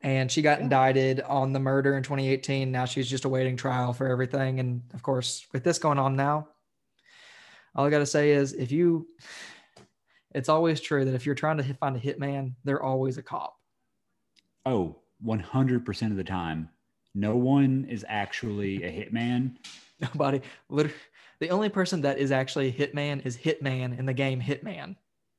And 0.00 0.30
she 0.30 0.42
got 0.42 0.60
Yeah. 0.60 0.64
indicted 0.64 1.20
on 1.22 1.52
the 1.52 1.58
murder 1.60 1.96
in 1.96 2.02
2018. 2.02 2.70
Now 2.70 2.84
she's 2.84 3.08
just 3.10 3.24
awaiting 3.24 3.56
trial 3.56 3.92
for 3.92 4.08
everything. 4.08 4.60
And 4.60 4.82
of 4.94 5.02
course, 5.02 5.46
with 5.52 5.64
this 5.64 5.78
going 5.78 5.98
on 5.98 6.14
now, 6.16 6.48
all 7.74 7.86
I 7.86 7.90
got 7.90 7.98
to 7.98 8.06
say 8.06 8.30
is 8.32 8.52
if 8.52 8.70
you, 8.72 9.08
it's 10.34 10.48
always 10.48 10.80
true 10.80 11.04
that 11.04 11.14
if 11.14 11.26
you're 11.26 11.34
trying 11.34 11.56
to 11.58 11.74
find 11.74 11.96
a 11.96 12.00
hitman, 12.00 12.54
they're 12.64 12.82
always 12.82 13.18
a 13.18 13.22
cop. 13.22 13.56
oh, 14.66 14.96
100% 15.24 16.10
of 16.10 16.16
the 16.16 16.24
time, 16.24 16.68
no 17.14 17.36
one 17.36 17.84
is 17.88 18.04
actually 18.08 18.82
a 18.84 18.90
hitman. 18.90 19.56
Nobody, 20.00 20.40
literally, 20.68 20.96
the 21.40 21.50
only 21.50 21.68
person 21.68 22.00
that 22.02 22.18
is 22.18 22.30
actually 22.32 22.68
a 22.68 22.72
hitman 22.72 23.24
is 23.24 23.36
Hitman 23.36 23.98
in 23.98 24.06
the 24.06 24.14
game 24.14 24.40
Hitman. 24.40 24.96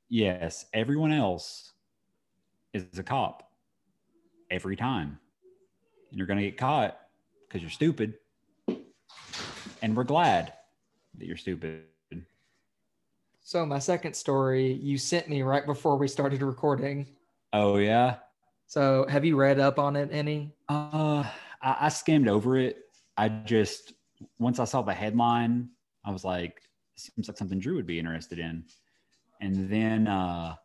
Yes, 0.09 0.65
everyone 0.73 1.11
else 1.11 1.73
is 2.73 2.97
a 2.99 3.03
cop 3.03 3.48
every 4.49 4.75
time. 4.75 5.19
And 6.09 6.17
you're 6.17 6.27
going 6.27 6.39
to 6.39 6.45
get 6.45 6.57
caught 6.57 6.99
because 7.47 7.61
you're 7.61 7.71
stupid. 7.71 8.15
And 9.81 9.95
we're 9.95 10.03
glad 10.03 10.53
that 11.17 11.25
you're 11.25 11.37
stupid. 11.37 11.83
So 13.41 13.65
my 13.65 13.79
second 13.79 14.13
story 14.15 14.73
you 14.73 14.97
sent 14.97 15.27
me 15.27 15.41
right 15.41 15.65
before 15.65 15.97
we 15.97 16.07
started 16.07 16.41
recording. 16.41 17.07
Oh, 17.51 17.77
yeah. 17.77 18.17
So 18.67 19.07
have 19.09 19.25
you 19.25 19.35
read 19.35 19.59
up 19.59 19.79
on 19.79 19.95
it 19.95 20.09
any? 20.11 20.53
Uh, 20.67 21.23
I, 21.61 21.77
I 21.81 21.89
skimmed 21.89 22.27
over 22.27 22.57
it. 22.57 22.77
I 23.17 23.29
just, 23.29 23.93
once 24.37 24.59
I 24.59 24.65
saw 24.65 24.83
the 24.83 24.93
headline, 24.93 25.69
I 26.05 26.11
was 26.11 26.23
like, 26.23 26.61
seems 26.95 27.27
like 27.27 27.37
something 27.37 27.59
Drew 27.59 27.75
would 27.75 27.87
be 27.87 27.97
interested 27.97 28.37
in. 28.37 28.65
And 29.41 29.69
then 29.69 30.07
uh, 30.07 30.55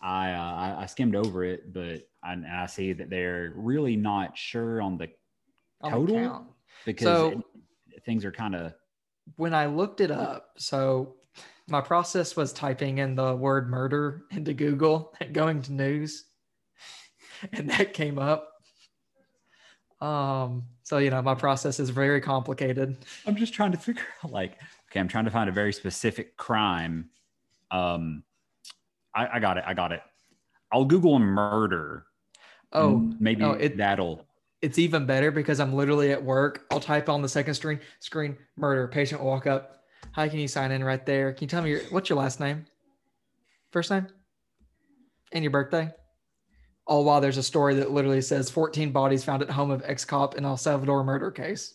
I, 0.00 0.32
uh, 0.32 0.38
I 0.38 0.82
I 0.82 0.86
skimmed 0.86 1.16
over 1.16 1.44
it, 1.44 1.72
but 1.72 2.08
I, 2.22 2.36
I 2.50 2.66
see 2.66 2.92
that 2.92 3.08
they're 3.10 3.52
really 3.56 3.96
not 3.96 4.36
sure 4.36 4.80
on 4.82 4.98
the 4.98 5.08
on 5.80 5.90
Total? 5.92 6.16
count? 6.16 6.46
because 6.84 7.04
So- 7.06 7.28
it- 7.92 8.02
things 8.04 8.24
are 8.24 8.32
kind 8.32 8.54
of 8.54 8.74
when 9.36 9.52
I 9.54 9.66
looked 9.66 10.00
it 10.00 10.10
up, 10.12 10.50
so 10.56 11.16
my 11.68 11.80
process 11.80 12.36
was 12.36 12.52
typing 12.52 12.98
in 12.98 13.16
the 13.16 13.34
word 13.34 13.68
murder 13.68 14.22
into 14.30 14.54
Google 14.54 15.12
and 15.20 15.34
going 15.34 15.62
to 15.62 15.72
news, 15.72 16.24
and 17.52 17.68
that 17.70 17.92
came 17.92 18.18
up. 18.18 18.52
Um, 20.00 20.64
so 20.82 20.98
you 20.98 21.10
know, 21.10 21.22
my 21.22 21.34
process 21.34 21.80
is 21.80 21.90
very 21.90 22.20
complicated. 22.20 22.98
I'm 23.26 23.34
just 23.36 23.54
trying 23.54 23.72
to 23.72 23.78
figure 23.78 24.02
out 24.24 24.30
like, 24.30 24.58
okay, 24.90 25.00
I'm 25.00 25.08
trying 25.08 25.24
to 25.24 25.30
find 25.30 25.48
a 25.48 25.52
very 25.52 25.72
specific 25.72 26.36
crime. 26.36 27.08
Um, 27.70 28.22
I, 29.16 29.36
I 29.36 29.40
got 29.40 29.56
it. 29.58 29.64
I 29.66 29.74
got 29.74 29.92
it. 29.92 30.02
I'll 30.70 30.84
Google 30.84 31.18
murder. 31.18 32.04
Oh, 32.72 33.10
maybe 33.18 33.40
no, 33.40 33.52
it- 33.52 33.76
that'll. 33.78 34.26
it's 34.60 34.78
even 34.78 35.06
better 35.06 35.30
because 35.30 35.58
I'm 35.60 35.72
literally 35.72 36.12
at 36.12 36.22
work. 36.22 36.66
I'll 36.70 36.80
type 36.80 37.08
on 37.08 37.22
the 37.22 37.28
second 37.28 37.54
screen 37.54 37.80
screen 38.00 38.36
murder. 38.56 38.86
Patient 38.88 39.20
will 39.22 39.28
walk 39.30 39.46
up. 39.46 39.80
Hi, 40.12 40.28
can 40.28 40.38
you 40.38 40.48
sign 40.48 40.70
in 40.72 40.84
right 40.84 41.04
there? 41.06 41.32
Can 41.32 41.44
you 41.44 41.48
tell 41.48 41.62
me 41.62 41.70
your 41.70 41.80
what's 41.90 42.08
your 42.10 42.18
last 42.18 42.40
name? 42.40 42.66
First 43.72 43.90
name? 43.90 44.06
And 45.32 45.42
your 45.42 45.50
birthday? 45.50 45.90
All 46.86 47.04
while 47.04 47.20
there's 47.20 47.36
a 47.38 47.42
story 47.42 47.74
that 47.76 47.90
literally 47.90 48.20
says 48.20 48.48
14 48.50 48.92
bodies 48.92 49.24
found 49.24 49.42
at 49.42 49.50
home 49.50 49.70
of 49.70 49.82
ex-cop 49.84 50.36
in 50.36 50.44
El 50.44 50.56
Salvador 50.56 51.02
murder 51.02 51.30
case. 51.32 51.74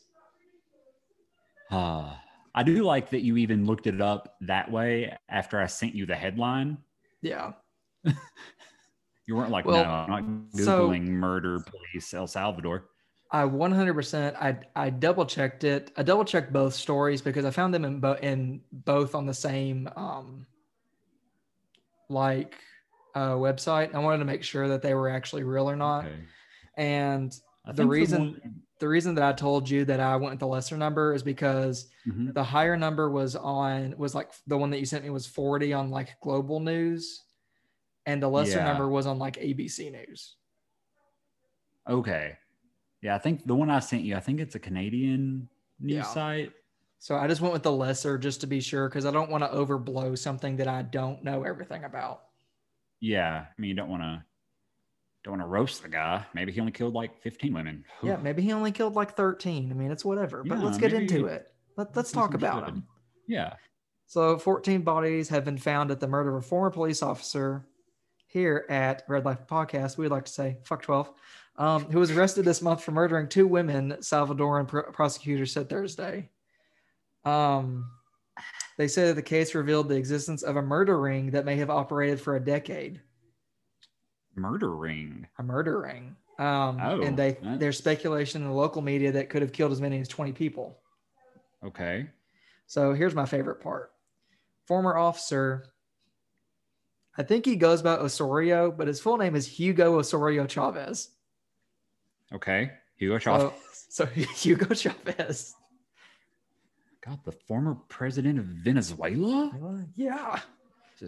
Uh, 1.70 2.14
I 2.56 2.64
do 2.64 2.84
like 2.84 3.10
that 3.12 3.22
you 3.22 3.38
even 3.38 3.66
looked 3.66 3.88
it 3.88 4.02
up 4.02 4.36
that 4.42 4.72
way 4.72 5.16
after 5.30 5.60
I 5.60 5.68
sent 5.68 5.96
you 5.96 6.06
the 6.06 6.16
headline. 6.16 6.78
Yeah. 7.22 7.54
You 9.28 9.36
weren't 9.38 9.52
like, 9.52 9.66
Well, 9.66 9.84
no, 9.84 9.90
I'm 9.90 10.48
not 10.52 10.62
so- 10.64 10.90
googling 10.90 11.08
murder 11.08 11.60
police 11.60 12.14
El 12.14 12.28
Salvador. 12.28 12.88
I 13.32 13.44
100% 13.44 14.36
I 14.36 14.58
I 14.76 14.90
double 14.90 15.26
checked 15.26 15.64
it. 15.64 15.92
I 15.96 16.04
double 16.04 16.26
checked 16.26 16.52
both 16.52 16.74
stories 16.74 17.22
because 17.22 17.46
I 17.46 17.52
found 17.52 17.74
them 17.74 17.86
in 17.86 18.00
both 18.02 18.20
in 18.22 18.60
both 18.74 19.16
on 19.16 19.26
the 19.26 19.34
same 19.34 19.88
um 19.96 20.46
like 22.10 22.56
uh 23.16 23.32
website. 23.36 23.94
I 23.96 24.00
wanted 24.00 24.18
to 24.20 24.26
make 24.26 24.44
sure 24.44 24.68
that 24.68 24.82
they 24.82 24.94
were 24.94 25.08
actually 25.08 25.44
real 25.44 25.70
or 25.70 25.76
not. 25.78 26.06
Okay. 26.06 26.16
And 26.76 27.34
I 27.66 27.72
the 27.74 27.86
reason- 27.86 28.32
one- 28.32 28.62
the 28.82 28.88
reason 28.88 29.14
that 29.14 29.24
I 29.24 29.32
told 29.32 29.70
you 29.70 29.86
that 29.86 30.00
I 30.00 30.16
went 30.16 30.32
with 30.32 30.40
the 30.40 30.48
lesser 30.48 30.76
number 30.76 31.14
is 31.14 31.22
because 31.22 31.88
Mhm. 32.08 32.34
the 32.34 32.44
higher 32.44 32.76
number 32.76 33.12
was 33.12 33.36
on 33.36 33.96
was 33.96 34.16
like 34.16 34.32
the 34.48 34.58
one 34.58 34.72
that 34.72 34.80
you 34.80 34.88
sent 34.88 35.04
me 35.04 35.12
was 35.12 35.28
40 35.28 35.72
on 35.72 35.92
like 35.92 36.20
global 36.20 36.60
news 36.60 37.22
and 38.08 38.22
the 38.24 38.28
lesser 38.28 38.58
Yeah. 38.58 38.66
number 38.66 38.90
was 38.90 39.06
on 39.06 39.20
like 39.20 39.38
ABC 39.38 39.92
news. 39.92 40.36
Okay. 41.88 42.38
Yeah, 43.02 43.14
I 43.16 43.20
think 43.20 43.46
the 43.46 43.56
one 43.56 43.70
I 43.70 43.80
sent 43.80 44.02
you, 44.02 44.16
I 44.16 44.20
think 44.20 44.40
it's 44.40 44.56
a 44.56 44.60
Canadian 44.60 45.48
news 45.80 45.98
Yeah. 45.98 46.02
site. 46.04 46.52
So 46.98 47.16
I 47.16 47.28
just 47.28 47.40
went 47.42 47.54
with 47.54 47.64
the 47.64 47.72
lesser 47.72 48.18
just 48.18 48.42
to 48.42 48.48
be 48.48 48.62
sure 48.62 48.90
because 48.90 49.06
I 49.06 49.12
don't 49.12 49.30
want 49.30 49.44
to 49.44 49.50
overblow 49.50 50.18
something 50.18 50.56
that 50.58 50.68
I 50.68 50.82
don't 50.82 51.24
know 51.24 51.44
everything 51.44 51.84
about. 51.84 52.24
Yeah, 53.00 53.46
I 53.48 53.62
mean, 53.62 53.70
you 53.70 53.76
don't 53.76 53.90
want 53.90 54.02
to 54.04 54.26
don't 55.24 55.34
want 55.34 55.42
to 55.44 55.48
roast 55.48 55.84
the 55.84 55.90
guy. 55.90 56.26
Maybe 56.34 56.52
he 56.52 56.60
only 56.60 56.72
killed 56.72 56.94
like 56.94 57.22
15 57.22 57.54
women. 57.54 57.86
Yeah, 58.02 58.18
maybe 58.18 58.42
he 58.42 58.54
only 58.54 58.72
killed 58.72 58.96
like 58.96 59.16
13. 59.16 59.72
I 59.72 59.74
mean, 59.74 59.92
it's 59.92 60.04
whatever. 60.04 60.44
But 60.44 60.58
Yeah, 60.58 60.64
let's 60.66 60.78
get 60.78 60.94
into 60.94 61.28
it. 61.28 61.52
Let, 61.78 61.96
let's 61.96 62.12
talk 62.12 62.34
about 62.34 62.68
him. 62.68 62.84
Yeah. 63.28 63.54
So 64.08 64.38
14 64.38 64.82
bodies 64.82 65.30
have 65.30 65.46
been 65.46 65.58
found 65.58 65.92
at 65.92 66.00
the 66.00 66.08
murder 66.08 66.36
of 66.36 66.44
a 66.44 66.48
former 66.48 66.70
police 66.72 67.02
officer 67.02 67.66
here 68.28 68.66
at 68.70 69.04
Red 69.08 69.26
Light 69.26 69.48
Podcast. 69.48 69.98
We'd 69.98 70.10
like 70.10 70.26
to 70.26 70.32
say 70.32 70.58
fuck 70.64 70.82
12, 70.82 71.12
um, 71.58 71.86
who 71.86 72.00
was 72.00 72.12
arrested 72.12 72.44
this 72.44 72.62
month 72.62 72.84
for 72.84 72.92
murdering 72.92 73.30
two 73.30 73.48
women, 73.48 73.92
Salvadoran 74.00 74.68
pr- 74.68 74.80
prosecutors 74.92 75.54
said 75.54 75.70
Thursday. 75.70 76.30
Um, 77.26 77.92
they 78.78 78.88
said 78.88 79.10
that 79.10 79.16
the 79.16 79.22
case 79.22 79.54
revealed 79.54 79.88
the 79.88 79.96
existence 79.96 80.44
of 80.44 80.56
a 80.56 80.62
murder 80.62 81.00
ring 81.00 81.32
that 81.32 81.46
may 81.46 81.56
have 81.58 81.70
operated 81.70 82.20
for 82.20 82.36
a 82.36 82.44
decade. 82.44 83.02
Murder 84.36 84.76
ring. 84.76 85.28
A 85.38 85.44
murder 85.44 85.82
ring. 85.82 86.16
Um, 86.40 86.80
Oh, 86.82 87.02
and 87.02 87.16
they 87.18 87.38
there's 87.42 87.78
speculation 87.78 88.42
in 88.42 88.48
the 88.48 88.54
local 88.54 88.82
media 88.82 89.12
that 89.14 89.30
could 89.30 89.42
have 89.42 89.52
killed 89.52 89.72
as 89.72 89.82
many 89.82 90.00
as 90.00 90.08
20 90.08 90.32
people. 90.32 90.80
Okay. 91.64 92.08
So 92.66 92.94
here's 92.94 93.14
my 93.14 93.26
favorite 93.26 93.62
part. 93.62 93.92
Former 94.66 94.98
officer, 94.98 95.66
I 97.18 97.24
think 97.24 97.46
he 97.46 97.58
goes 97.58 97.82
by 97.82 97.96
Osorio, 97.98 98.72
but 98.72 98.88
his 98.88 99.00
full 99.02 99.18
name 99.18 99.36
is 99.36 99.46
Hugo 99.48 100.00
Osorio 100.00 100.48
Chavez. 100.48 101.10
Okay. 102.34 102.72
Hugo 102.96 103.18
Chavez. 103.20 103.52
So, 103.92 104.06
so 104.06 104.06
Hugo 104.36 104.74
Chavez. 104.74 105.54
God, 107.06 107.20
the 107.26 107.34
former 107.34 107.76
president 107.90 108.40
of 108.40 108.46
Venezuela. 108.46 109.52
Yeah. 109.96 110.40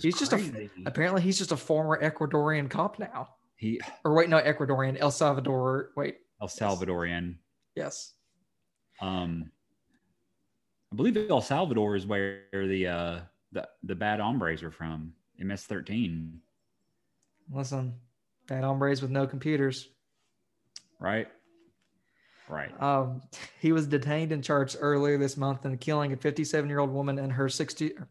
He's 0.01 0.17
just 0.17 0.33
a- 0.33 0.69
Apparently, 0.85 1.21
he's 1.21 1.37
just 1.37 1.51
a 1.51 1.57
former 1.57 2.01
Ecuadorian 2.01 2.69
cop 2.69 2.97
now. 2.99 3.29
he 3.55 3.79
Or 4.03 4.13
wait, 4.13 4.29
no, 4.29 4.39
Ecuadorian, 4.41 4.97
El 4.99 5.11
Salvador. 5.11 5.91
Wait, 5.95 6.17
El 6.41 6.47
Salvadorian. 6.47 7.35
yes. 7.75 8.13
Um, 9.01 9.51
I 10.91 10.95
believe 10.95 11.17
El 11.29 11.41
Salvador 11.41 11.95
is 11.95 12.05
where 12.05 12.43
the 12.53 12.87
uh 12.87 13.19
the 13.51 13.67
the 13.83 13.95
bad 13.95 14.19
hombres 14.19 14.63
are 14.63 14.71
from. 14.71 15.13
MS13, 15.41 16.37
Listen, 17.51 17.95
bad 18.47 18.63
hombres 18.63 19.01
with 19.01 19.11
no 19.11 19.25
computers. 19.27 19.89
right? 20.99 21.27
Right. 22.49 22.71
Um, 22.81 23.21
he 23.59 23.71
was 23.71 23.87
detained 23.87 24.31
and 24.31 24.43
charged 24.43 24.77
earlier 24.79 25.17
this 25.17 25.37
month 25.37 25.65
in 25.65 25.77
killing 25.77 26.13
a 26.13 26.17
57 26.17 26.69
year 26.69 26.79
old 26.79 26.91
woman 26.91 27.17
and 27.19 27.31
her 27.33 27.49
60. 27.49 27.93
or- 27.97 28.09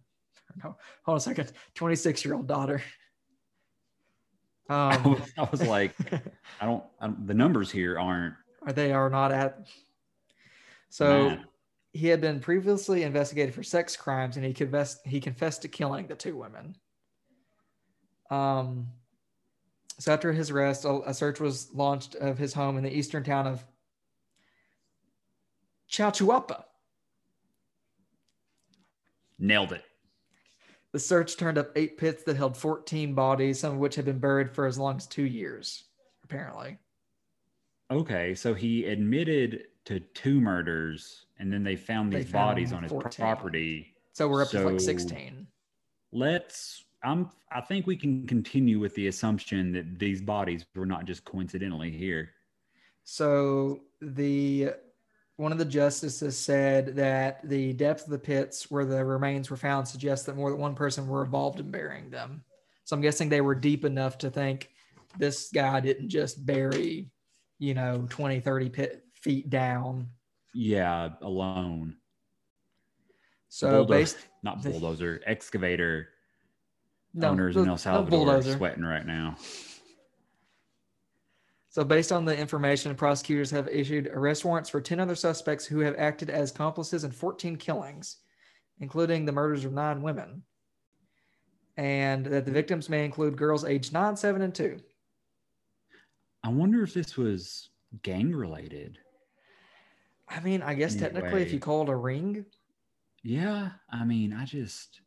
No, 0.62 0.76
hold 1.04 1.14
on 1.14 1.16
a 1.16 1.20
second. 1.20 1.52
26 1.74 2.24
year 2.24 2.34
old 2.34 2.46
daughter. 2.46 2.82
I 4.68 4.94
Um, 4.96 5.12
was, 5.12 5.32
I 5.38 5.48
was 5.50 5.62
like, 5.62 5.94
I 6.60 6.64
don't, 6.66 6.82
I 7.00 7.06
don't. 7.06 7.26
The 7.26 7.34
numbers 7.34 7.70
here 7.70 7.98
aren't. 7.98 8.34
they 8.74 8.92
are 8.92 9.10
not 9.10 9.32
at. 9.32 9.66
So 10.88 11.28
Man. 11.30 11.44
he 11.92 12.06
had 12.06 12.20
been 12.20 12.38
previously 12.40 13.02
investigated 13.02 13.54
for 13.54 13.62
sex 13.62 13.96
crimes, 13.96 14.36
and 14.36 14.46
he 14.46 14.52
confessed 14.54 15.00
he 15.06 15.20
confessed 15.20 15.62
to 15.62 15.68
killing 15.68 16.06
the 16.06 16.14
two 16.14 16.36
women. 16.36 16.76
Um. 18.30 18.88
So 19.98 20.12
after 20.12 20.32
his 20.32 20.50
arrest, 20.50 20.84
a, 20.84 21.00
a 21.06 21.14
search 21.14 21.38
was 21.38 21.68
launched 21.74 22.14
of 22.16 22.38
his 22.38 22.54
home 22.54 22.76
in 22.78 22.82
the 22.84 22.96
eastern 22.96 23.22
town 23.24 23.46
of 23.46 23.62
Chalchuapa. 25.90 26.64
nailed 29.38 29.72
it. 29.72 29.84
The 30.92 30.98
search 30.98 31.36
turned 31.38 31.56
up 31.56 31.70
eight 31.74 31.96
pits 31.96 32.22
that 32.24 32.36
held 32.36 32.56
14 32.56 33.14
bodies, 33.14 33.60
some 33.60 33.72
of 33.72 33.78
which 33.78 33.94
had 33.94 34.04
been 34.04 34.18
buried 34.18 34.50
for 34.50 34.66
as 34.66 34.78
long 34.78 34.96
as 34.96 35.06
two 35.06 35.24
years, 35.24 35.84
apparently. 36.22 36.78
Okay, 37.90 38.34
so 38.34 38.52
he 38.52 38.84
admitted 38.84 39.64
to 39.86 40.00
two 40.00 40.40
murders, 40.40 41.26
and 41.38 41.52
then 41.52 41.62
they 41.64 41.76
found 41.76 42.12
They 42.12 42.18
these 42.18 42.30
found 42.30 42.50
bodies 42.50 42.72
on 42.72 42.82
his 42.82 42.92
14. 42.92 43.10
property. 43.24 43.94
So 44.12 44.28
we're 44.28 44.42
up 44.42 44.50
to 44.50 44.68
like 44.68 44.80
16. 44.80 45.46
Let's. 46.12 46.84
I'm. 47.02 47.30
I 47.50 47.60
think 47.62 47.86
we 47.86 47.96
can 47.96 48.26
continue 48.26 48.78
with 48.78 48.94
the 48.94 49.08
assumption 49.08 49.72
that 49.72 49.98
these 49.98 50.20
bodies 50.20 50.64
were 50.74 50.86
not 50.86 51.06
just 51.06 51.24
coincidentally 51.24 51.90
here. 51.90 52.30
So 53.04 53.80
the 54.00 54.74
one 55.42 55.50
of 55.50 55.58
the 55.58 55.64
justices 55.64 56.38
said 56.38 56.94
that 56.94 57.40
the 57.48 57.72
depth 57.72 58.04
of 58.04 58.10
the 58.10 58.18
pits 58.18 58.70
where 58.70 58.84
the 58.84 59.04
remains 59.04 59.50
were 59.50 59.56
found 59.56 59.88
suggests 59.88 60.24
that 60.24 60.36
more 60.36 60.50
than 60.50 60.60
one 60.60 60.76
person 60.76 61.08
were 61.08 61.24
involved 61.24 61.58
in 61.58 61.68
burying 61.68 62.08
them. 62.10 62.44
So 62.84 62.94
I'm 62.94 63.02
guessing 63.02 63.28
they 63.28 63.40
were 63.40 63.56
deep 63.56 63.84
enough 63.84 64.18
to 64.18 64.30
think 64.30 64.70
this 65.18 65.50
guy 65.52 65.80
didn't 65.80 66.10
just 66.10 66.46
bury, 66.46 67.10
you 67.58 67.74
know, 67.74 68.06
20, 68.08 68.38
30 68.38 68.68
pit, 68.68 69.04
feet 69.14 69.50
down. 69.50 70.06
Yeah, 70.54 71.08
alone. 71.22 71.96
So 73.48 73.84
Bulldozer- 73.84 73.88
based 73.98 74.28
Not 74.44 74.62
bulldozer, 74.62 75.22
excavator 75.26 76.10
no, 77.14 77.30
owners 77.30 77.56
in 77.56 77.68
El 77.68 77.76
Salvador 77.78 78.36
are 78.36 78.42
sweating 78.42 78.84
right 78.84 79.04
now. 79.04 79.34
So, 81.72 81.82
based 81.84 82.12
on 82.12 82.26
the 82.26 82.36
information, 82.36 82.94
prosecutors 82.94 83.50
have 83.50 83.66
issued 83.66 84.06
arrest 84.08 84.44
warrants 84.44 84.68
for 84.68 84.78
10 84.78 85.00
other 85.00 85.14
suspects 85.14 85.64
who 85.64 85.78
have 85.78 85.94
acted 85.96 86.28
as 86.28 86.50
accomplices 86.50 87.04
in 87.04 87.10
14 87.10 87.56
killings, 87.56 88.18
including 88.80 89.24
the 89.24 89.32
murders 89.32 89.64
of 89.64 89.72
nine 89.72 90.02
women. 90.02 90.42
And 91.78 92.26
that 92.26 92.44
the 92.44 92.52
victims 92.52 92.90
may 92.90 93.06
include 93.06 93.38
girls 93.38 93.64
aged 93.64 93.90
9, 93.90 94.14
7, 94.14 94.42
and 94.42 94.54
2. 94.54 94.78
I 96.44 96.50
wonder 96.50 96.82
if 96.82 96.92
this 96.92 97.16
was 97.16 97.70
gang 98.02 98.36
related. 98.36 98.98
I 100.28 100.40
mean, 100.40 100.60
I 100.60 100.74
guess 100.74 100.94
technically, 100.94 101.40
if 101.40 101.54
you 101.54 101.58
call 101.58 101.84
it 101.84 101.88
a 101.88 101.96
ring. 101.96 102.44
Yeah, 103.22 103.70
I 103.90 104.04
mean, 104.04 104.34
I 104.34 104.44
just 104.44 105.00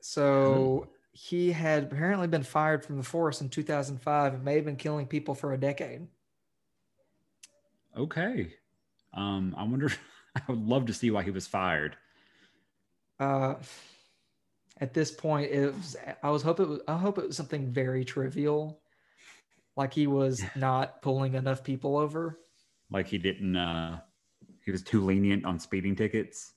So, 0.00 0.86
he 1.22 1.52
had 1.52 1.82
apparently 1.84 2.26
been 2.26 2.42
fired 2.42 2.82
from 2.82 2.96
the 2.96 3.02
force 3.02 3.42
in 3.42 3.50
2005 3.50 4.32
and 4.34 4.42
may 4.42 4.54
have 4.54 4.64
been 4.64 4.76
killing 4.76 5.06
people 5.06 5.34
for 5.34 5.52
a 5.52 5.58
decade. 5.60 6.06
okay. 7.94 8.54
Um, 9.12 9.54
I 9.58 9.64
wonder. 9.64 9.92
I 10.36 10.40
would 10.48 10.66
love 10.66 10.86
to 10.86 10.94
see 10.94 11.10
why 11.10 11.22
he 11.24 11.30
was 11.30 11.46
fired. 11.46 11.96
uh, 13.18 13.56
at 14.80 14.94
this 14.94 15.10
point, 15.10 15.50
it 15.50 15.74
was. 15.74 15.94
I 16.22 16.30
was 16.30 16.42
hope 16.42 16.58
it 16.58 16.68
was. 16.68 16.80
I 16.88 16.96
hope 16.96 17.18
it 17.18 17.26
was 17.26 17.36
something 17.36 17.70
very 17.70 18.02
trivial, 18.02 18.80
like 19.76 19.92
he 19.92 20.06
was 20.06 20.42
not 20.56 21.02
pulling 21.02 21.34
enough 21.34 21.62
people 21.62 21.98
over. 21.98 22.38
Like 22.90 23.06
he 23.08 23.18
didn't. 23.18 23.56
uh 23.56 24.00
He 24.64 24.70
was 24.70 24.82
too 24.82 25.04
lenient 25.04 25.44
on 25.44 25.60
speeding 25.60 25.96
tickets. 25.96 26.54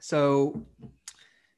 So, 0.00 0.64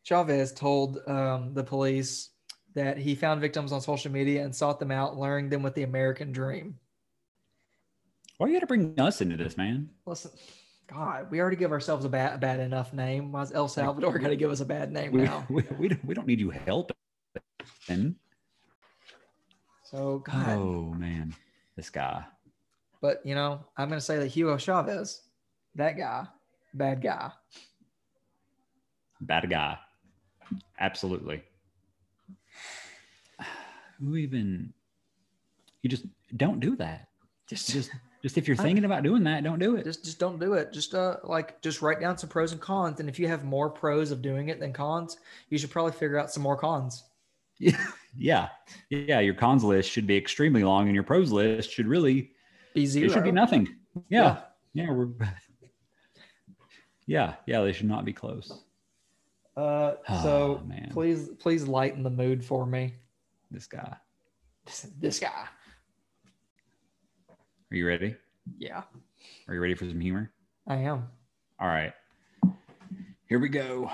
Chavez 0.09 0.53
told 0.53 1.01
um, 1.07 1.53
the 1.53 1.63
police 1.63 2.31
that 2.75 2.97
he 2.97 3.15
found 3.15 3.43
victims 3.43 3.73
on 3.73 3.83
social 3.83 4.11
media 4.11 4.43
and 4.43 4.57
sought 4.57 4.81
them 4.81 4.91
out, 4.91 5.19
luring 5.19 5.51
them 5.51 5.63
with 5.63 5.75
the 5.75 5.83
American 5.83 6.33
dream. 6.33 6.79
Why 8.39 8.47
you 8.47 8.55
got 8.55 8.61
to 8.61 8.67
bring 8.67 8.99
us 8.99 9.21
into 9.21 9.37
this, 9.37 9.59
man? 9.59 9.91
Listen, 10.07 10.31
God, 10.87 11.31
we 11.31 11.41
already 11.41 11.59
give 11.59 11.73
ourselves 11.73 12.07
a 12.07 12.09
bad, 12.09 12.41
bad 12.41 12.59
enough 12.59 12.95
name. 12.95 13.33
Why's 13.33 13.53
El 13.53 13.69
Salvador 13.69 14.19
got 14.19 14.29
to 14.29 14.37
give 14.37 14.51
us 14.51 14.61
a 14.61 14.65
bad 14.65 14.91
name 14.91 15.13
We, 15.13 15.25
now? 15.25 15.45
we, 15.51 15.63
we, 15.79 15.89
don't, 15.89 16.03
we 16.07 16.15
don't 16.15 16.27
need 16.27 16.41
you 16.41 16.49
help. 16.49 16.91
So, 19.85 20.21
God. 20.21 20.49
Oh 20.49 20.95
man, 20.97 21.35
this 21.77 21.91
guy. 21.91 22.25
But 23.03 23.21
you 23.27 23.35
know, 23.35 23.61
I'm 23.77 23.89
going 23.89 24.01
to 24.01 24.05
say 24.05 24.17
that 24.19 24.29
Hugo 24.29 24.57
Chavez, 24.57 25.21
that 25.75 25.99
guy, 25.99 26.27
bad 26.73 27.03
guy. 27.03 27.31
Bad 29.21 29.51
guy. 29.51 29.77
Absolutely. 30.81 31.43
Who 34.01 34.17
even? 34.17 34.73
You 35.83 35.91
just 35.91 36.05
don't 36.37 36.61
do 36.61 36.77
that. 36.77 37.09
Just, 37.49 37.71
Just, 37.71 37.91
just 38.23 38.37
if 38.37 38.47
you're 38.47 38.57
thinking 38.57 38.85
about 38.85 39.03
doing 39.03 39.25
that, 39.25 39.43
don't 39.43 39.59
do 39.59 39.77
it. 39.77 39.85
just, 39.85 40.05
just 40.05 40.19
don't 40.19 40.39
do 40.39 40.53
it. 40.55 40.73
Just 40.73 40.95
uh, 40.95 41.17
like, 41.25 41.61
just 41.63 41.81
write 41.83 42.01
down 42.01 42.19
some 42.19 42.29
pros 42.29 42.53
and 42.53 42.61
cons. 42.61 43.01
And 43.01 43.09
if 43.09 43.19
you 43.19 43.27
have 43.27 43.45
more 43.45 43.71
pros 43.71 44.11
of 44.11 44.21
doing 44.21 44.51
it 44.51 44.61
than 44.61 44.73
cons, 44.73 45.17
you 45.49 45.57
should 45.57 45.71
probably 45.71 45.93
figure 45.93 46.19
out 46.19 46.31
some 46.31 46.43
more 46.43 46.57
cons. 46.57 47.05
Yeah, 47.59 47.83
yeah. 48.17 48.49
yeah. 48.91 49.21
Your 49.21 49.35
cons 49.35 49.65
list 49.65 49.91
should 49.91 50.07
be 50.07 50.17
extremely 50.17 50.63
long, 50.63 50.87
and 50.87 50.95
your 50.95 51.05
pros 51.05 51.33
list 51.33 51.71
should 51.73 51.87
really 51.87 52.33
Be 52.75 52.87
zero. 52.87 53.07
it 53.07 53.13
should 53.13 53.25
be 53.25 53.33
nothing. 53.33 53.77
Yeah, 54.11 54.41
yeah. 54.75 54.91
we're 54.91 55.09
yeah, 57.07 57.35
yeah. 57.47 57.63
They 57.63 57.73
should 57.73 57.89
not 57.89 58.05
be 58.05 58.13
close. 58.13 58.63
Uh, 59.59 59.97
so 60.23 60.61
Oh, 60.63 60.67
man. 60.69 60.89
please, 60.93 61.31
please 61.41 61.67
lighten 61.67 62.05
the 62.05 62.11
mood 62.11 62.45
for 62.45 62.65
me. 62.65 62.95
This 63.51 63.67
guy. 63.67 63.97
This, 64.65 64.87
this 65.01 65.19
guy. 65.19 65.47
Are 67.71 67.77
you 67.77 67.87
ready? 67.87 68.15
Yeah, 68.57 68.83
Are 69.49 69.55
you 69.55 69.61
ready 69.61 69.75
for 69.75 69.85
some 69.85 69.99
humor? 70.01 70.31
I 70.67 70.77
am. 70.77 71.09
All 71.59 71.67
right. 71.69 71.93
Here 73.29 73.39
we 73.41 73.49
go. 73.49 73.91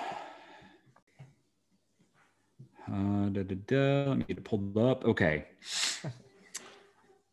Uh, 2.86 3.30
da, 3.30 3.42
da, 3.42 3.54
da. 3.66 4.04
Let 4.10 4.18
me 4.18 4.24
get 4.28 4.36
it 4.38 4.44
pulled 4.44 4.76
up. 4.76 5.04
Okay. 5.06 5.46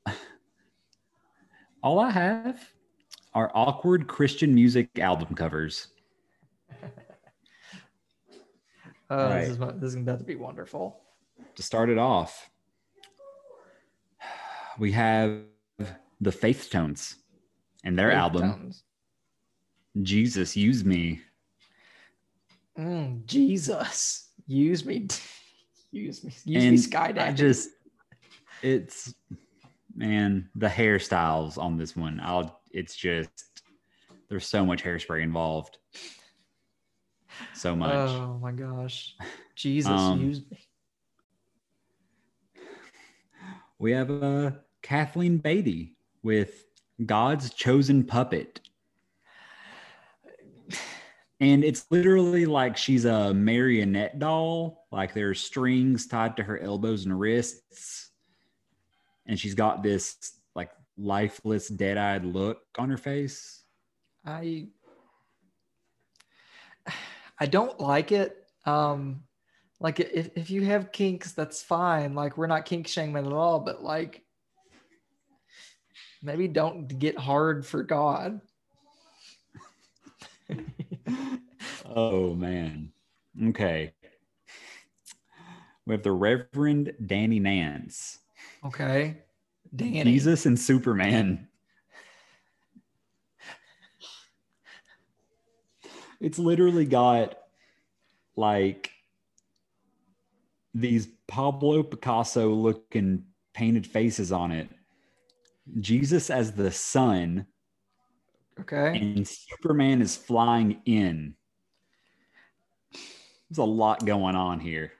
All 1.83 1.99
I 1.99 2.09
have 2.11 2.63
are 3.33 3.51
awkward 3.53 4.07
Christian 4.07 4.55
music 4.55 4.97
album 4.99 5.35
covers. 5.35 5.87
Uh, 9.11 9.27
Right. 9.29 9.39
this, 9.41 9.49
is, 9.49 9.57
this 9.81 9.89
is 9.89 9.95
about 9.95 10.19
to 10.19 10.23
be 10.23 10.37
wonderful. 10.37 11.01
To 11.55 11.63
start 11.63 11.89
it 11.89 11.97
off, 11.97 12.49
we 14.79 14.93
have 14.93 15.41
the 16.21 16.31
Faith 16.31 16.69
Tones 16.71 17.17
and 17.83 17.99
their 17.99 18.11
Faith 18.11 18.17
album, 18.17 18.41
Tones. 18.41 18.83
Jesus 20.01 20.55
Use 20.55 20.85
Me. 20.85 21.19
Mm, 22.79 23.25
Jesus, 23.25 24.29
use 24.47 24.85
me, 24.85 25.07
use 25.91 26.23
me, 26.23 26.31
use 26.45 26.45
me, 26.45 26.67
and 26.67 26.79
Sky 26.79 27.13
I 27.17 27.33
just, 27.33 27.69
it's 28.61 29.13
man, 29.93 30.49
the 30.55 30.67
hairstyles 30.67 31.57
on 31.57 31.75
this 31.75 31.97
one, 31.97 32.21
I'll 32.23 32.61
it's 32.71 32.95
just 32.95 33.61
there's 34.29 34.47
so 34.47 34.65
much 34.65 34.81
hairspray 34.81 35.21
involved. 35.21 35.79
So 37.53 37.75
much. 37.75 37.93
Oh 37.93 38.39
my 38.41 38.51
gosh. 38.51 39.15
Jesus 39.55 39.91
Um, 39.91 40.21
use 40.21 40.41
me. 40.49 40.59
We 43.79 43.91
have 43.93 44.11
uh, 44.11 44.51
Kathleen 44.81 45.37
Beatty 45.37 45.95
with 46.23 46.65
God's 47.05 47.51
Chosen 47.53 48.03
Puppet. 48.03 48.59
And 51.39 51.63
it's 51.63 51.87
literally 51.89 52.45
like 52.45 52.77
she's 52.77 53.05
a 53.05 53.33
marionette 53.33 54.19
doll. 54.19 54.85
Like 54.91 55.15
there 55.15 55.29
are 55.29 55.33
strings 55.33 56.05
tied 56.05 56.37
to 56.37 56.43
her 56.43 56.59
elbows 56.59 57.05
and 57.05 57.19
wrists. 57.19 58.11
And 59.25 59.39
she's 59.39 59.55
got 59.55 59.81
this 59.81 60.33
like 60.55 60.69
lifeless, 60.97 61.67
dead 61.67 61.97
eyed 61.97 62.25
look 62.25 62.59
on 62.77 62.91
her 62.91 62.97
face. 62.97 63.63
I 64.23 64.67
I 67.41 67.47
don't 67.47 67.77
like 67.79 68.13
it. 68.13 68.45
Um 68.65 69.23
like 69.81 69.99
if, 69.99 70.29
if 70.35 70.49
you 70.49 70.63
have 70.65 70.93
kinks, 70.93 71.33
that's 71.33 71.61
fine. 71.61 72.15
Like 72.15 72.37
we're 72.37 72.47
not 72.47 72.65
kink 72.65 72.87
shaming 72.87 73.25
at 73.25 73.33
all, 73.33 73.59
but 73.59 73.83
like 73.83 74.23
maybe 76.23 76.47
don't 76.47 76.87
get 76.87 77.17
hard 77.17 77.65
for 77.65 77.83
God. 77.83 78.39
Oh, 81.93 82.33
man. 82.35 82.91
Okay. 83.49 83.93
We 85.85 85.93
have 85.93 86.03
the 86.03 86.11
Reverend 86.11 86.93
Danny 87.05 87.39
Nance. 87.39 88.19
Okay. 88.65 89.17
Danny. 89.75 90.03
Jesus 90.03 90.45
and 90.45 90.57
Superman. 90.57 91.47
It's 96.21 96.37
literally 96.37 96.85
got 96.85 97.35
like 98.35 98.91
these 100.73 101.07
Pablo 101.27 101.83
Picasso 101.83 102.49
looking 102.49 103.25
painted 103.53 103.85
faces 103.85 104.31
on 104.31 104.51
it. 104.51 104.69
Jesus 105.79 106.29
as 106.29 106.53
the 106.53 106.71
sun, 106.71 107.47
Okay. 108.59 108.97
and 108.97 109.27
Superman 109.27 110.01
is 110.01 110.15
flying 110.15 110.81
in. 110.85 111.35
There's 113.49 113.57
a 113.57 113.63
lot 113.63 114.05
going 114.05 114.35
on 114.35 114.59
here. 114.59 114.93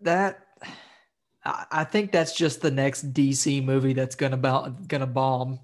That 0.00 0.46
I, 1.44 1.84
think 1.84 2.12
that's 2.12 2.36
just 2.36 2.60
the 2.60 2.70
next 2.70 3.12
DC 3.12 3.64
movie 3.64 3.92
that's 3.92 4.14
gonna 4.14 4.36
bo- 4.36 4.74
gonna 4.86 5.06
bomb. 5.06 5.60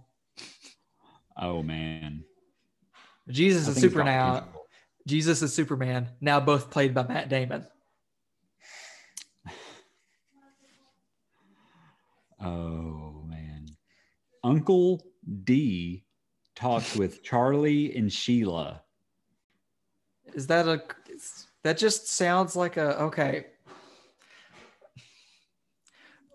Oh 1.37 1.63
man. 1.63 2.25
Jesus 3.29 3.69
is 3.69 3.81
Super 3.81 4.05
now. 4.05 4.47
Jesus 5.07 5.43
is 5.43 5.53
Superman 5.53 6.09
now 6.21 6.41
both 6.41 6.71
played 6.71 6.95
by 6.95 7.03
Matt 7.07 7.29
Damon. 7.29 7.67
Oh 12.41 13.23
man. 13.27 13.67
Uncle 14.43 15.01
D 15.45 16.05
talks 16.55 16.97
with 16.97 17.23
Charlie 17.23 17.95
and 17.97 18.13
Sheila. 18.13 18.83
Is 20.35 20.47
that 20.49 20.67
a? 20.67 20.83
That 21.63 21.79
just 21.79 22.09
sounds 22.09 22.57
like 22.57 22.77
a 22.77 23.03
okay. 23.03 23.47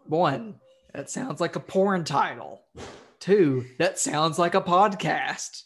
One, 0.05 0.55
that 0.93 1.09
sounds 1.09 1.41
like 1.41 1.57
a 1.57 1.59
porn 1.59 2.05
title. 2.05 2.61
Two, 3.19 3.65
that 3.77 3.99
sounds 3.99 4.39
like 4.39 4.55
a 4.55 4.61
podcast. 4.61 5.63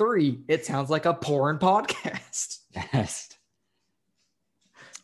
Three, 0.00 0.38
it 0.48 0.64
sounds 0.64 0.88
like 0.88 1.04
a 1.04 1.12
porn 1.12 1.58
podcast. 1.58 2.60
Best. 2.92 3.36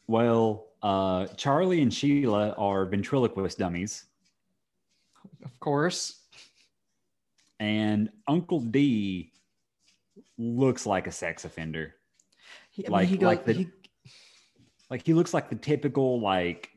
Well, 0.06 0.68
uh, 0.82 1.26
Charlie 1.36 1.82
and 1.82 1.92
Sheila 1.92 2.52
are 2.52 2.86
ventriloquist 2.86 3.58
dummies, 3.58 4.04
Of 5.44 5.60
course. 5.60 6.22
and 7.60 8.08
Uncle 8.26 8.60
D 8.60 9.32
looks 10.38 10.86
like 10.86 11.06
a 11.06 11.12
sex 11.12 11.44
offender. 11.44 11.94
He, 12.70 12.86
I 12.86 12.88
mean, 12.88 12.92
Like- 12.92 13.08
he 13.08 13.16
goes, 13.18 13.26
like 13.26 13.44
the- 13.44 13.52
he, 13.52 13.66
Like 14.88 15.04
he 15.04 15.12
looks 15.12 15.34
like 15.34 15.50
the 15.50 15.56
typical 15.56 16.20
like 16.22 16.70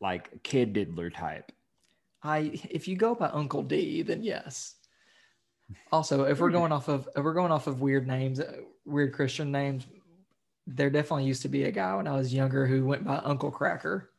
like 0.00 0.40
kid 0.44 0.72
diddler 0.72 1.10
type. 1.10 1.50
I 2.22 2.52
if 2.70 2.86
you 2.86 2.94
go 2.94 3.16
by 3.16 3.28
Uncle 3.30 3.64
D, 3.64 4.02
then 4.02 4.22
yes. 4.22 4.76
Also, 5.92 6.24
if 6.24 6.40
we're 6.40 6.50
going 6.50 6.72
off 6.72 6.88
of 6.88 7.08
if 7.16 7.22
we're 7.22 7.34
going 7.34 7.52
off 7.52 7.66
of 7.66 7.80
weird 7.80 8.06
names, 8.06 8.40
uh, 8.40 8.56
weird 8.84 9.12
Christian 9.12 9.50
names, 9.52 9.86
there 10.66 10.90
definitely 10.90 11.24
used 11.24 11.42
to 11.42 11.48
be 11.48 11.64
a 11.64 11.70
guy 11.70 11.94
when 11.96 12.06
I 12.06 12.16
was 12.16 12.32
younger 12.32 12.66
who 12.66 12.84
went 12.84 13.04
by 13.04 13.16
Uncle 13.16 13.50
Cracker. 13.50 14.10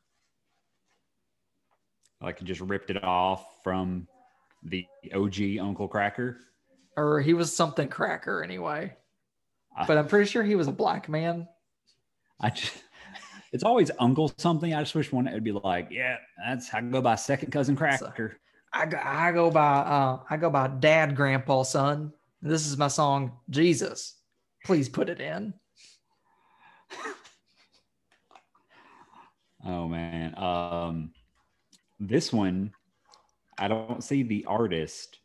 Like 2.22 2.40
he 2.40 2.46
just 2.46 2.62
ripped 2.62 2.90
it 2.90 3.04
off 3.04 3.64
from 3.64 4.08
the 4.64 4.86
OG 5.14 5.58
Uncle 5.60 5.90
Kracker. 5.90 6.38
Or 6.96 7.22
he 7.22 7.34
was 7.34 7.56
something 7.56 7.88
cracker 7.88 8.44
anyway. 8.44 8.96
But 9.88 9.98
I'm 9.98 10.08
pretty 10.08 10.30
sure 10.30 10.44
he 10.44 10.56
was 10.56 10.68
a 10.68 10.74
black 10.74 11.08
man. 11.08 11.48
I 12.40 12.50
just 12.50 12.74
it's 13.52 13.64
always 13.64 13.90
Uncle 14.00 14.32
something. 14.38 14.74
I 14.74 14.82
just 14.82 14.94
wish 14.94 15.12
one 15.12 15.28
it 15.28 15.34
would 15.34 15.44
be 15.44 15.54
like, 15.54 15.88
yeah, 15.90 16.18
that's 16.46 16.74
I 16.74 16.82
go 16.82 17.02
by 17.02 17.16
second 17.16 17.52
cousin 17.52 17.76
Cracker. 17.76 18.38
I 18.74 18.86
go, 18.86 19.00
I 19.04 19.32
go 19.32 19.52
by 19.52 19.78
uh, 19.80 20.20
I 20.30 20.38
go 20.38 20.50
by 20.50 20.68
Dad, 20.68 21.16
Grandpa, 21.16 21.64
Son. 21.64 22.14
This 22.42 22.66
is 22.68 22.78
my 22.78 22.88
song, 22.88 23.34
Jesus. 23.50 24.16
Please 24.66 24.90
put 24.90 25.10
it 25.10 25.20
in. 25.22 25.54
Oh 29.64 29.88
man. 29.88 30.36
Um 30.40 31.12
this 32.00 32.34
one 32.34 32.72
I 33.60 33.68
don't 33.68 34.04
see 34.04 34.24
the 34.24 34.46
artist. 34.46 35.20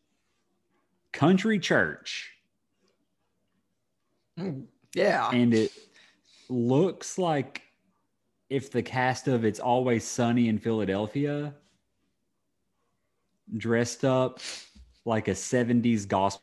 Country 1.14 1.58
Church. 1.58 2.30
Mm, 4.38 4.66
Yeah. 4.94 5.30
And 5.30 5.54
it 5.54 5.72
looks 6.50 7.16
like 7.16 7.62
if 8.50 8.70
the 8.70 8.82
cast 8.82 9.26
of 9.26 9.46
It's 9.46 9.58
Always 9.58 10.04
Sunny 10.04 10.48
in 10.48 10.58
Philadelphia 10.58 11.54
dressed 13.56 14.04
up 14.04 14.40
like 15.04 15.28
a 15.28 15.32
70s 15.32 16.06
gospel. 16.06 16.42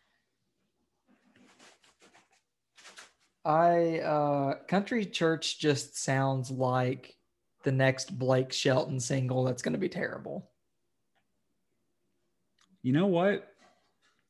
I 3.46 4.00
uh 4.00 4.56
country 4.70 5.06
church 5.06 5.60
just 5.60 6.02
sounds 6.02 6.50
like 6.50 7.18
the 7.64 7.74
next 7.74 8.18
Blake 8.18 8.54
Shelton 8.54 9.00
single 9.00 9.44
that's 9.44 9.62
going 9.62 9.74
to 9.74 9.80
be 9.80 9.90
terrible. 9.90 10.50
You 12.84 12.94
know 12.94 13.08
what? 13.08 13.50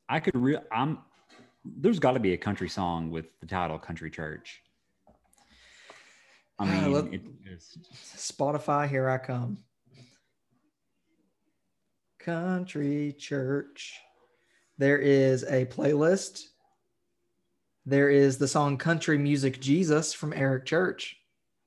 I 0.10 0.20
could 0.20 0.36
real 0.36 0.64
I'm 0.72 1.00
there's 1.66 2.00
got 2.00 2.12
to 2.14 2.20
be 2.20 2.34
a 2.34 2.38
country 2.38 2.70
song 2.70 3.12
with 3.12 3.26
the 3.40 3.46
title 3.46 3.78
Country 3.78 4.10
Church. 4.10 4.62
I 6.60 6.66
mean, 6.88 7.14
it 7.14 7.22
just, 7.44 7.80
Spotify, 8.18 8.88
here 8.88 9.10
I 9.10 9.18
come. 9.18 9.58
Country 12.24 13.16
church. 13.20 14.00
There 14.78 14.98
is 14.98 15.44
a 15.44 15.66
playlist. 15.66 16.44
There 17.86 18.10
is 18.10 18.38
the 18.38 18.48
song 18.48 18.78
Country 18.78 19.18
Music 19.18 19.60
Jesus 19.60 20.14
from 20.14 20.34
Eric 20.34 20.66
Church. 20.66 21.18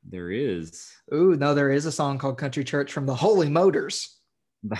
there 0.02 0.30
is 0.30 0.90
Ooh, 1.12 1.36
no, 1.36 1.54
there 1.54 1.70
is 1.70 1.84
a 1.84 1.92
song 1.92 2.16
called 2.18 2.38
Country 2.38 2.64
Church 2.64 2.92
from 2.92 3.06
the 3.06 3.14
Holy 3.14 3.50
Motors 3.50 4.16
the, 4.62 4.78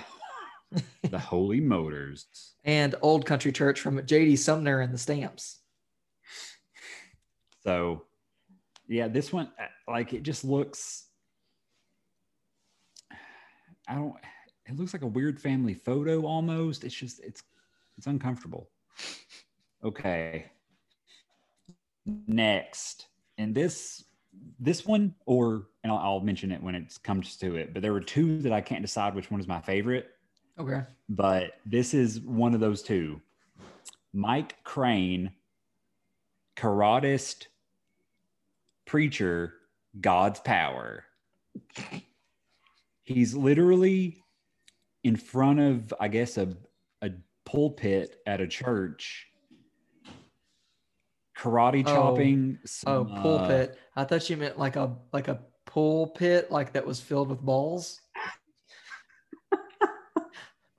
the 1.11 1.19
Holy 1.19 1.61
Motors. 1.61 2.27
and 2.65 2.95
Old 3.03 3.27
Country 3.27 3.53
Church 3.53 3.81
from 3.81 3.99
JD 3.99 4.39
Sumner 4.39 4.81
and 4.81 4.93
the 4.93 4.99
Stamps. 4.99 5.61
So, 7.63 8.05
yeah, 8.89 9.09
this 9.09 9.33
one, 9.33 9.51
uh, 9.61 9.91
like, 9.91 10.13
it 10.13 10.23
just 10.23 10.45
looks. 10.45 11.05
I 13.89 13.95
don't. 13.95 14.15
It 14.69 14.77
looks 14.77 14.93
like 14.93 15.03
a 15.03 15.07
weird 15.07 15.41
family 15.41 15.75
photo 15.75 16.27
almost. 16.27 16.85
It's 16.85 16.95
just 16.95 17.21
it's 17.21 17.43
it's 17.97 18.07
uncomfortable. 18.07 18.69
Okay. 19.85 20.47
Next, 22.27 23.07
and 23.39 23.55
this 23.55 24.05
this 24.59 24.87
one, 24.87 25.15
or 25.27 25.69
and 25.83 25.93
I'll, 25.93 25.99
I'll 25.99 26.21
mention 26.21 26.51
it 26.53 26.63
when 26.63 26.75
it 26.75 26.99
comes 27.03 27.37
to 27.39 27.57
it. 27.57 27.73
But 27.73 27.83
there 27.83 27.93
were 27.93 28.01
two 28.01 28.41
that 28.43 28.53
I 28.53 28.61
can't 28.61 28.83
decide 28.83 29.15
which 29.15 29.31
one 29.31 29.41
is 29.41 29.47
my 29.47 29.61
favorite. 29.61 30.11
Okay. 30.59 30.83
But 31.09 31.53
this 31.65 31.95
is 31.95 32.21
one 32.21 32.55
of 32.55 32.61
those 32.61 32.83
two. 32.83 33.21
Mike 34.13 34.57
Crane, 34.65 35.33
karatist, 36.57 37.47
preacher, 38.87 39.55
God's 40.01 40.41
power. 40.41 41.05
He's 43.03 43.35
literally 43.35 44.25
in 45.07 45.15
front 45.15 45.61
of, 45.61 45.95
I 46.01 46.09
guess, 46.09 46.37
a, 46.37 46.53
a 47.01 47.11
pulpit 47.45 48.17
at 48.27 48.41
a 48.41 48.49
church, 48.49 49.29
karate 51.39 51.87
Oh. 51.87 51.93
chopping. 51.93 52.59
Oh, 52.61 52.67
some, 52.67 53.13
uh, 53.13 53.23
pulpit. 53.23 53.79
I 53.95 54.03
thought 54.03 54.29
you 54.29 54.37
meant 54.37 54.59
like 54.59 54.75
a 54.75 54.97
like 55.13 55.29
a 55.29 55.39
pool 55.65 56.09
pit, 56.09 56.51
like 56.51 56.73
that 56.73 56.85
was 56.85 57.01
filled 57.01 57.29
with 57.29 57.41
balls. 57.41 58.01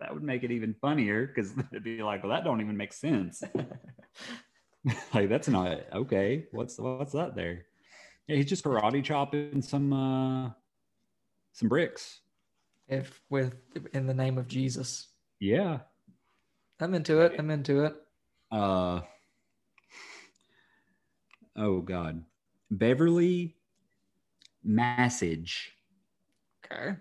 that 0.01 0.13
would 0.13 0.23
make 0.23 0.43
it 0.43 0.51
even 0.51 0.73
funnier 0.81 1.25
because 1.25 1.53
it'd 1.71 1.85
be 1.85 2.03
like, 2.03 2.21
well, 2.21 2.31
that 2.33 2.43
don't 2.43 2.59
even 2.59 2.75
make 2.75 2.91
sense. 2.91 3.41
like 5.13 5.29
that's 5.29 5.47
not 5.47 5.85
okay. 5.93 6.47
What's 6.51 6.77
what's 6.77 7.13
that 7.13 7.33
there? 7.33 7.65
Yeah, 8.27 8.35
he's 8.35 8.45
just 8.47 8.65
karate 8.65 9.01
chopping 9.01 9.61
some 9.61 9.93
uh 9.93 10.51
some 11.53 11.69
bricks. 11.69 12.19
If 12.87 13.21
with 13.29 13.55
in 13.93 14.07
the 14.07 14.13
name 14.13 14.37
of 14.37 14.47
Jesus. 14.47 15.07
Yeah. 15.39 15.79
I'm 16.79 16.93
into 16.93 17.21
it. 17.21 17.33
I'm 17.37 17.49
into 17.49 17.85
it. 17.85 17.95
Uh 18.51 19.01
oh 21.55 21.81
god. 21.81 22.23
Beverly 22.71 23.55
Massage 24.63 25.67
Okay. 26.65 26.95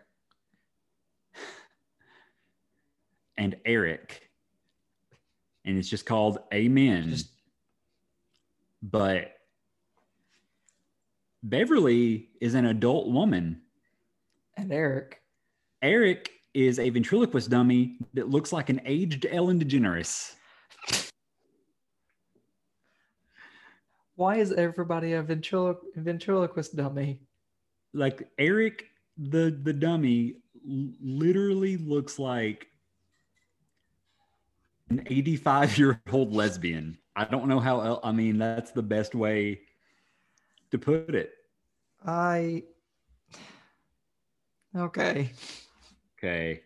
and 3.39 3.57
Eric. 3.65 4.23
And 5.65 5.77
it's 5.77 5.89
just 5.89 6.07
called 6.07 6.39
Amen. 6.55 7.11
Just 7.11 7.31
but 8.83 9.33
Beverly 11.43 12.31
is 12.41 12.55
an 12.55 12.67
adult 12.67 13.09
woman. 13.09 13.63
and 14.57 14.73
Eric. 14.73 15.21
Eric 15.87 16.33
is 16.53 16.81
a 16.81 16.91
ventriloquist 16.91 17.49
dummy 17.49 17.97
that 18.13 18.29
looks 18.29 18.53
like 18.53 18.71
an 18.71 18.81
aged 18.85 19.25
Ellen 19.31 19.61
DeGeneres. 19.61 20.35
Why 24.17 24.39
is 24.39 24.51
everybody 24.53 25.13
a 25.13 25.23
ventrilo- 25.23 25.79
ventriloquist 25.95 26.75
dummy? 26.75 27.21
Like 27.93 28.29
Eric, 28.37 28.87
the 29.17 29.57
the 29.63 29.73
dummy, 29.73 30.39
l- 30.69 30.91
literally 31.01 31.77
looks 31.77 32.19
like 32.19 32.67
an 34.91 35.07
85 35.07 35.79
year 35.79 36.03
old 36.11 36.33
lesbian. 36.33 36.99
I 37.15 37.27
don't 37.27 37.47
know 37.47 37.61
how. 37.61 38.01
I 38.03 38.11
mean, 38.11 38.39
that's 38.39 38.73
the 38.73 38.83
best 38.83 39.15
way 39.15 39.61
to 40.73 40.79
put 40.79 41.15
it. 41.15 41.31
I. 42.05 42.65
Okay. 44.75 45.31
Okay. 46.27 46.61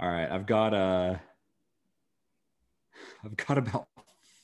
All 0.00 0.08
right. 0.08 0.28
I've 0.28 0.46
got 0.46 0.74
uh 0.74 1.14
I've 3.24 3.36
got 3.36 3.56
about 3.58 3.86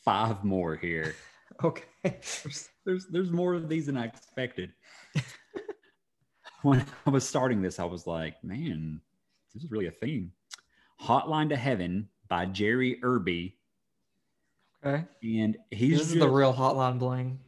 five 0.04 0.44
more 0.44 0.76
here. 0.76 1.14
Okay. 1.62 1.84
There's 2.02 2.68
there's, 2.84 3.06
there's 3.06 3.30
more 3.30 3.54
of 3.54 3.68
these 3.68 3.86
than 3.86 3.96
I 3.96 4.06
expected. 4.06 4.72
when 6.62 6.84
I 7.06 7.10
was 7.10 7.28
starting 7.28 7.62
this, 7.62 7.78
I 7.78 7.84
was 7.84 8.08
like, 8.08 8.42
man, 8.42 9.00
this 9.52 9.62
is 9.62 9.70
really 9.70 9.86
a 9.86 9.92
theme. 9.92 10.32
Hotline 11.00 11.50
to 11.50 11.56
Heaven 11.56 12.08
by 12.26 12.46
Jerry 12.46 12.98
Irby. 13.04 13.56
Okay. 14.84 15.04
And 15.22 15.56
he's 15.70 15.98
this 15.98 16.00
is 16.08 16.14
just, 16.14 16.18
the 16.18 16.28
real 16.28 16.52
hotline 16.52 16.98
bling. 16.98 17.38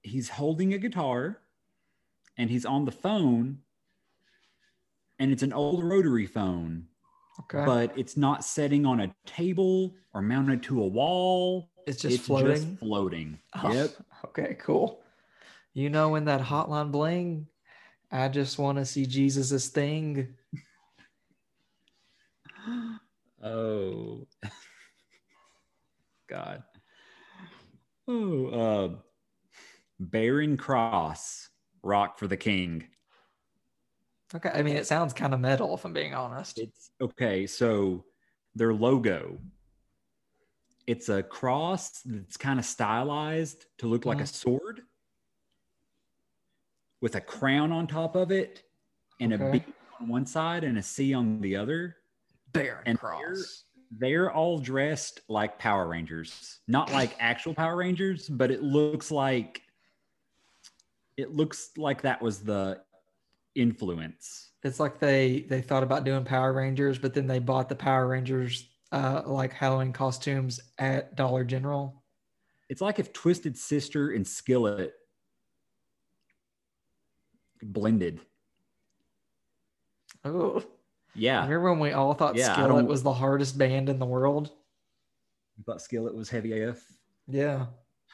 he's 0.00 0.30
holding 0.30 0.72
a 0.72 0.78
guitar 0.78 1.40
and 2.38 2.48
he's 2.48 2.64
on 2.64 2.86
the 2.86 2.92
phone 2.92 3.58
and 5.18 5.30
it's 5.32 5.42
an 5.42 5.52
old 5.52 5.82
rotary 5.84 6.26
phone 6.26 6.86
Okay. 7.40 7.64
but 7.64 7.96
it's 7.98 8.16
not 8.16 8.44
setting 8.44 8.84
on 8.84 9.00
a 9.00 9.14
table 9.26 9.94
or 10.12 10.20
mounted 10.22 10.62
to 10.64 10.82
a 10.82 10.86
wall. 10.86 11.70
it's 11.86 12.02
just 12.02 12.16
it's 12.16 12.26
floating. 12.26 12.54
just 12.56 12.78
floating. 12.78 13.38
Oh, 13.54 13.72
Yep. 13.72 13.90
Okay, 14.26 14.56
cool. 14.60 15.02
You 15.74 15.90
know, 15.90 16.14
in 16.14 16.26
that 16.26 16.40
hotline 16.40 16.92
bling, 16.92 17.46
I 18.10 18.28
just 18.28 18.58
want 18.58 18.78
to 18.78 18.84
see 18.84 19.06
Jesus's 19.06 19.68
thing. 19.68 20.34
Oh. 23.44 24.26
God. 26.30 26.62
Oh, 28.06 28.46
uh, 28.46 28.88
Baron 29.98 30.56
Cross, 30.56 31.48
Rock 31.82 32.18
for 32.20 32.28
the 32.28 32.36
King. 32.36 32.86
Okay. 34.34 34.50
I 34.52 34.62
mean, 34.62 34.76
it 34.76 34.86
sounds 34.86 35.12
kind 35.12 35.34
of 35.34 35.40
metal, 35.40 35.74
if 35.74 35.84
I'm 35.84 35.92
being 35.92 36.14
honest. 36.14 36.58
It's 36.58 36.90
okay. 37.00 37.46
So 37.46 38.04
their 38.54 38.72
logo, 38.72 39.38
it's 40.86 41.08
a 41.08 41.22
cross 41.22 42.00
that's 42.04 42.36
kind 42.36 42.58
of 42.58 42.64
stylized 42.64 43.66
to 43.78 43.86
look 43.86 44.04
like 44.06 44.20
a 44.20 44.24
Mhm. 44.24 44.34
sword 44.34 44.82
with 47.00 47.14
a 47.14 47.20
crown 47.20 47.72
on 47.72 47.86
top 47.86 48.16
of 48.16 48.30
it 48.30 48.64
and 49.20 49.32
Okay. 49.32 49.48
a 49.48 49.50
B 49.52 49.74
on 50.00 50.08
one 50.08 50.26
side 50.26 50.64
and 50.64 50.78
a 50.78 50.82
C 50.82 51.12
on 51.14 51.40
the 51.40 51.56
other. 51.56 51.96
Baron 52.52 52.82
and 52.86 52.98
Cross. 52.98 53.64
They're 53.90 54.30
all 54.32 54.58
dressed 54.58 55.20
like 55.28 55.58
Power 55.58 55.88
Rangers, 55.88 56.60
not 56.66 56.90
like 56.92 57.16
actual 57.18 57.54
Power 57.54 57.76
Rangers, 57.76 58.28
but 58.28 58.50
it 58.50 58.62
looks 58.62 59.10
like 59.10 59.62
it 61.16 61.30
looks 61.30 61.76
like 61.76 62.02
that 62.02 62.22
was 62.22 62.42
the 62.42 62.82
influence. 63.54 64.50
It's 64.62 64.80
like 64.80 64.98
they 64.98 65.46
they 65.48 65.60
thought 65.60 65.82
about 65.82 66.04
doing 66.04 66.24
Power 66.24 66.52
Rangers, 66.52 66.98
but 66.98 67.14
then 67.14 67.26
they 67.26 67.38
bought 67.38 67.68
the 67.68 67.74
Power 67.74 68.08
Rangers 68.08 68.68
uh 68.92 69.22
like 69.26 69.52
Halloween 69.52 69.92
costumes 69.92 70.60
at 70.78 71.16
Dollar 71.16 71.44
General. 71.44 72.02
It's 72.68 72.80
like 72.80 72.98
if 72.98 73.12
Twisted 73.12 73.56
Sister 73.58 74.12
and 74.12 74.26
Skillet 74.26 74.94
blended. 77.62 78.20
Oh, 80.24 80.62
Yeah, 81.14 81.42
remember 81.42 81.70
when 81.70 81.80
we 81.80 81.92
all 81.92 82.14
thought 82.14 82.36
Yeah, 82.36 82.52
Skillet 82.52 82.86
was 82.86 83.02
the 83.02 83.12
hardest 83.12 83.58
band 83.58 83.88
in 83.88 83.98
the 83.98 84.06
world? 84.06 84.50
You 85.56 85.64
thought 85.64 85.82
Skillet 85.82 86.14
was 86.14 86.30
heavy 86.30 86.62
AF. 86.62 86.80
Yeah. 87.28 87.66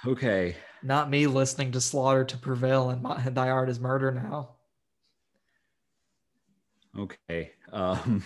Okay, 0.06 0.54
Not 0.82 1.10
me 1.10 1.26
listening 1.26 1.72
to 1.72 1.80
Slaughter 1.80 2.24
to 2.24 2.36
Prevail 2.38 2.90
and 2.90 3.02
my, 3.02 3.20
Thy 3.30 3.50
Art 3.50 3.68
is 3.68 3.80
Murder 3.80 4.12
now. 4.12 4.56
Okay. 6.98 7.52
Um, 7.72 8.24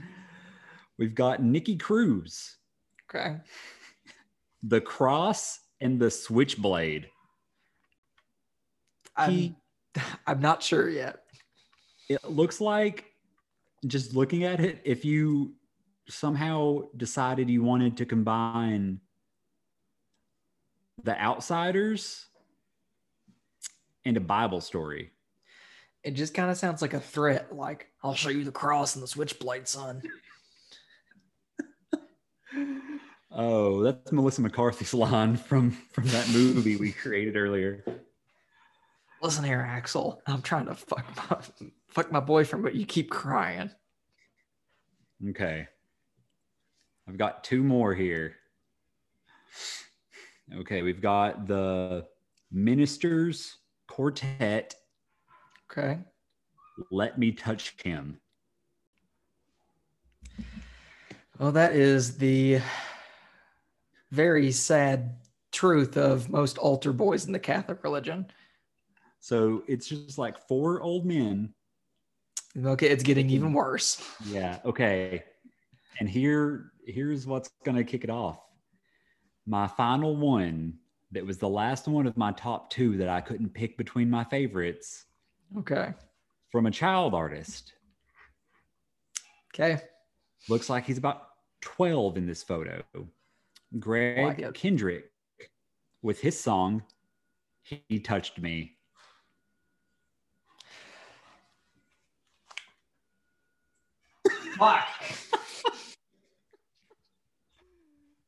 we've 0.98 1.14
got 1.14 1.42
Nicky 1.42 1.76
Cruz, 1.76 2.56
Okay. 3.08 3.36
the 4.62 4.80
Cross 4.80 5.60
and 5.80 6.00
the 6.00 6.10
Switchblade. 6.10 7.08
I'm, 9.16 9.30
He- 9.30 9.56
I'm 10.26 10.40
not 10.40 10.62
sure 10.62 10.88
yet. 10.88 11.22
it 12.08 12.24
looks 12.28 12.60
like 12.60 13.04
just 13.86 14.14
looking 14.14 14.44
at 14.44 14.60
it 14.60 14.80
if 14.84 15.04
you 15.04 15.54
somehow 16.08 16.80
decided 16.96 17.48
you 17.50 17.62
wanted 17.62 17.96
to 17.98 18.06
combine 18.06 19.00
the 21.04 21.16
outsiders 21.20 22.26
and 24.04 24.16
a 24.16 24.20
bible 24.20 24.60
story 24.60 25.12
It 26.04 26.12
just 26.12 26.34
kind 26.34 26.50
of 26.50 26.56
sounds 26.56 26.80
like 26.80 26.94
a 26.94 27.00
threat, 27.00 27.54
like, 27.54 27.88
I'll 28.02 28.14
show 28.14 28.30
you 28.30 28.44
the 28.44 28.52
cross 28.52 28.94
and 28.94 29.02
the 29.02 29.08
switchblade, 29.08 29.66
son. 29.68 30.02
oh 33.30 33.82
that's 33.82 34.10
melissa 34.10 34.40
mccarthy's 34.40 34.94
line 34.94 35.36
from 35.36 35.70
from 35.92 36.06
that 36.06 36.26
movie 36.30 36.76
we 36.76 36.90
created 36.90 37.36
earlier 37.36 37.84
Listen 39.20 39.42
here, 39.42 39.66
Axel. 39.68 40.22
I'm 40.28 40.42
trying 40.42 40.66
to 40.66 40.74
fuck 40.74 41.04
my, 41.16 41.38
fuck 41.88 42.12
my 42.12 42.20
boyfriend, 42.20 42.62
but 42.62 42.76
you 42.76 42.86
keep 42.86 43.10
crying. 43.10 43.70
okay 45.30 45.66
i've 47.08 47.18
got 47.18 47.42
two 47.42 47.62
more 47.64 47.94
here 47.94 48.36
okay 50.56 50.82
we've 50.82 51.00
got 51.00 51.46
the 51.48 52.06
ministers 52.52 53.56
quartet 53.88 54.74
Okay. 55.70 55.98
let 56.90 57.18
me 57.18 57.32
touch 57.32 57.74
him 57.82 58.20
Well, 61.38 61.52
that 61.52 61.72
is 61.72 62.18
the 62.18 62.60
very 64.10 64.50
sad 64.50 65.14
truth 65.52 65.96
of 65.96 66.28
most 66.28 66.58
altar 66.58 66.92
boys 66.92 67.26
in 67.26 67.32
the 67.32 67.38
Catholic 67.38 67.84
religion. 67.84 68.26
So 69.20 69.62
it's 69.68 69.88
just 69.88 70.18
like 70.18 70.36
four 70.48 70.82
old 70.82 71.06
men. 71.06 71.54
Okay, 72.56 72.88
it's 72.88 73.04
getting 73.04 73.30
even 73.30 73.52
worse. 73.52 74.02
Yeah. 74.26 74.58
Okay. 74.64 75.22
And 76.00 76.08
here, 76.08 76.72
here's 76.86 77.24
what's 77.26 77.50
gonna 77.64 77.84
kick 77.84 78.02
it 78.02 78.10
off. 78.10 78.40
My 79.46 79.68
final 79.68 80.16
one 80.16 80.78
that 81.12 81.24
was 81.24 81.38
the 81.38 81.48
last 81.48 81.86
one 81.86 82.06
of 82.06 82.16
my 82.16 82.32
top 82.32 82.68
two 82.68 82.96
that 82.96 83.08
I 83.08 83.20
couldn't 83.20 83.50
pick 83.50 83.78
between 83.78 84.10
my 84.10 84.24
favorites 84.24 85.04
Okay. 85.56 85.94
from 86.50 86.66
a 86.66 86.70
child 86.70 87.14
artist. 87.14 87.72
Okay. 89.54 89.80
Looks 90.48 90.68
like 90.68 90.84
he's 90.84 90.98
about 90.98 91.22
12 91.62 92.16
in 92.18 92.26
this 92.26 92.42
photo. 92.42 92.82
Greg 93.78 94.40
Like. 94.40 94.54
Kendrick 94.54 95.10
with 96.02 96.20
his 96.20 96.38
song, 96.38 96.82
He 97.62 97.98
Touched 97.98 98.38
Me. 98.40 98.76
Fuck. 104.56 104.88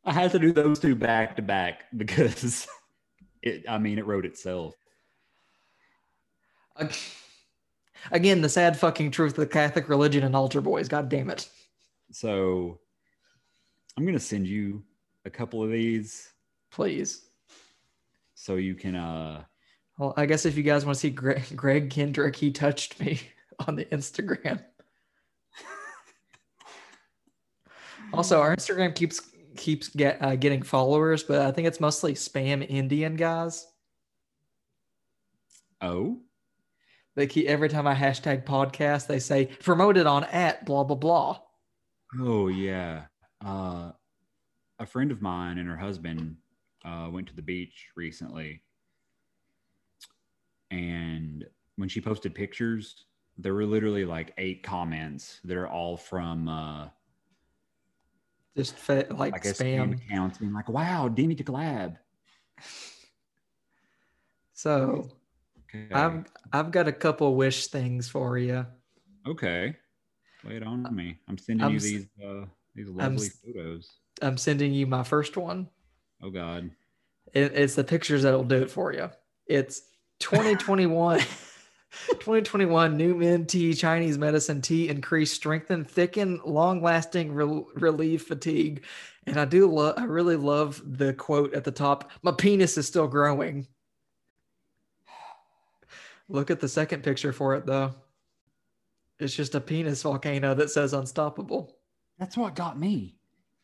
I 0.04 0.12
had 0.12 0.32
to 0.32 0.38
do 0.38 0.52
those 0.52 0.78
two 0.78 0.94
back 0.94 1.36
to 1.36 1.42
back 1.42 1.84
because 1.96 2.66
it, 3.42 3.64
I 3.68 3.78
mean, 3.78 3.98
it 3.98 4.06
wrote 4.06 4.24
itself. 4.24 4.74
Ag- 6.80 6.94
Again, 8.12 8.40
the 8.40 8.48
sad 8.48 8.78
fucking 8.78 9.10
truth 9.10 9.32
of 9.32 9.36
the 9.38 9.46
Catholic 9.46 9.88
religion 9.88 10.24
and 10.24 10.34
altar 10.34 10.60
boys. 10.60 10.88
God 10.88 11.08
damn 11.08 11.30
it. 11.30 11.48
So 12.12 12.80
I'm 13.96 14.04
going 14.04 14.14
to 14.14 14.20
send 14.20 14.46
you 14.48 14.82
a 15.24 15.30
couple 15.30 15.62
of 15.62 15.70
these 15.70 16.28
Please. 16.70 17.28
so 18.34 18.56
you 18.56 18.74
can, 18.74 18.96
uh, 18.96 19.44
Well, 19.98 20.14
I 20.16 20.24
guess 20.26 20.46
if 20.46 20.56
you 20.56 20.62
guys 20.62 20.86
want 20.86 20.96
to 20.96 21.00
see 21.00 21.10
Greg, 21.10 21.42
Greg 21.54 21.90
Kendrick, 21.90 22.34
he 22.36 22.50
touched 22.50 22.98
me 23.00 23.20
on 23.68 23.76
the 23.76 23.84
Instagram. 23.86 24.64
also, 28.14 28.40
our 28.40 28.56
Instagram 28.56 28.94
keeps 28.94 29.20
keeps 29.56 29.88
get 29.88 30.20
uh, 30.22 30.36
getting 30.36 30.62
followers, 30.62 31.22
but 31.22 31.42
I 31.42 31.52
think 31.52 31.68
it's 31.68 31.80
mostly 31.80 32.14
spam 32.14 32.66
Indian 32.68 33.14
guys. 33.14 33.66
oh, 35.82 36.18
They 37.16 37.26
keep 37.26 37.46
every 37.46 37.68
time 37.68 37.86
I 37.86 37.94
hashtag 37.94 38.44
podcast, 38.44 39.06
they 39.06 39.18
say 39.18 39.46
promoted 39.46 40.06
on 40.06 40.24
at 40.24 40.64
blah 40.64 40.84
blah 40.84 40.96
blah. 40.96 41.40
Oh 42.20 42.48
yeah. 42.48 43.04
Uh, 43.44 43.92
a 44.78 44.86
friend 44.86 45.10
of 45.10 45.20
mine 45.22 45.58
and 45.58 45.68
her 45.68 45.76
husband 45.76 46.36
uh, 46.84 47.08
went 47.10 47.26
to 47.28 47.36
the 47.36 47.42
beach 47.42 47.88
recently, 47.96 48.62
and 50.70 51.44
when 51.76 51.88
she 51.88 52.00
posted 52.00 52.34
pictures, 52.34 53.04
there 53.38 53.54
were 53.54 53.66
literally 53.66 54.04
like 54.04 54.32
eight 54.38 54.62
comments 54.62 55.40
that 55.44 55.56
are 55.56 55.68
all 55.68 55.96
from 55.96 56.48
uh, 56.48 56.88
Just 58.56 58.76
fa- 58.76 59.06
like 59.10 59.42
guess 59.42 59.58
spam 59.58 59.90
spam. 59.90 60.04
accounts 60.06 60.38
being 60.38 60.52
like, 60.52 60.68
"Wow, 60.68 61.08
DM 61.08 61.36
to 61.36 61.44
collab." 61.44 61.96
So 64.52 65.08
Okay. 65.74 65.94
I've 65.94 66.24
I've 66.52 66.70
got 66.70 66.88
a 66.88 66.92
couple 66.92 67.34
wish 67.36 67.68
things 67.68 68.08
for 68.08 68.38
you. 68.38 68.66
okay. 69.26 69.76
Lay 70.44 70.56
it 70.56 70.62
on 70.62 70.94
me. 70.94 71.18
I'm 71.28 71.36
sending 71.36 71.66
I'm 71.66 71.74
you 71.74 71.80
these 71.80 72.06
uh, 72.24 72.46
these 72.74 72.88
lovely 72.88 73.26
s- 73.26 73.36
photos. 73.44 73.90
I'm 74.22 74.36
sending 74.36 74.72
you 74.72 74.86
my 74.86 75.02
first 75.02 75.36
one. 75.36 75.68
Oh 76.22 76.30
God. 76.30 76.70
It, 77.32 77.52
it's 77.54 77.74
the 77.74 77.84
pictures 77.84 78.22
that'll 78.22 78.44
do 78.44 78.56
it 78.62 78.70
for 78.70 78.92
you. 78.92 79.10
It's 79.46 79.82
2021, 80.20 81.18
2021 82.08 82.96
New 82.96 83.14
Min 83.14 83.46
Tea 83.46 83.74
Chinese 83.74 84.16
medicine 84.18 84.62
tea 84.62 84.88
increase, 84.88 85.32
strengthen, 85.32 85.84
thicken, 85.84 86.40
long 86.44 86.82
lasting, 86.82 87.32
rel 87.32 87.66
relieve 87.74 88.22
fatigue. 88.22 88.84
And 89.26 89.38
I 89.38 89.44
do 89.44 89.66
love, 89.70 89.94
I 89.98 90.04
really 90.04 90.36
love 90.36 90.80
the 90.84 91.12
quote 91.12 91.52
at 91.54 91.64
the 91.64 91.70
top. 91.70 92.10
My 92.22 92.32
penis 92.32 92.78
is 92.78 92.86
still 92.86 93.06
growing. 93.08 93.66
Look 96.30 96.48
at 96.48 96.60
the 96.60 96.68
second 96.68 97.02
picture 97.02 97.32
for 97.32 97.56
it 97.56 97.66
though. 97.66 97.92
It's 99.18 99.34
just 99.34 99.56
a 99.56 99.60
penis 99.60 100.02
volcano 100.02 100.54
that 100.54 100.70
says 100.70 100.92
unstoppable. 100.92 101.76
That's 102.20 102.36
what 102.36 102.54
got 102.54 102.78
me. 102.78 103.16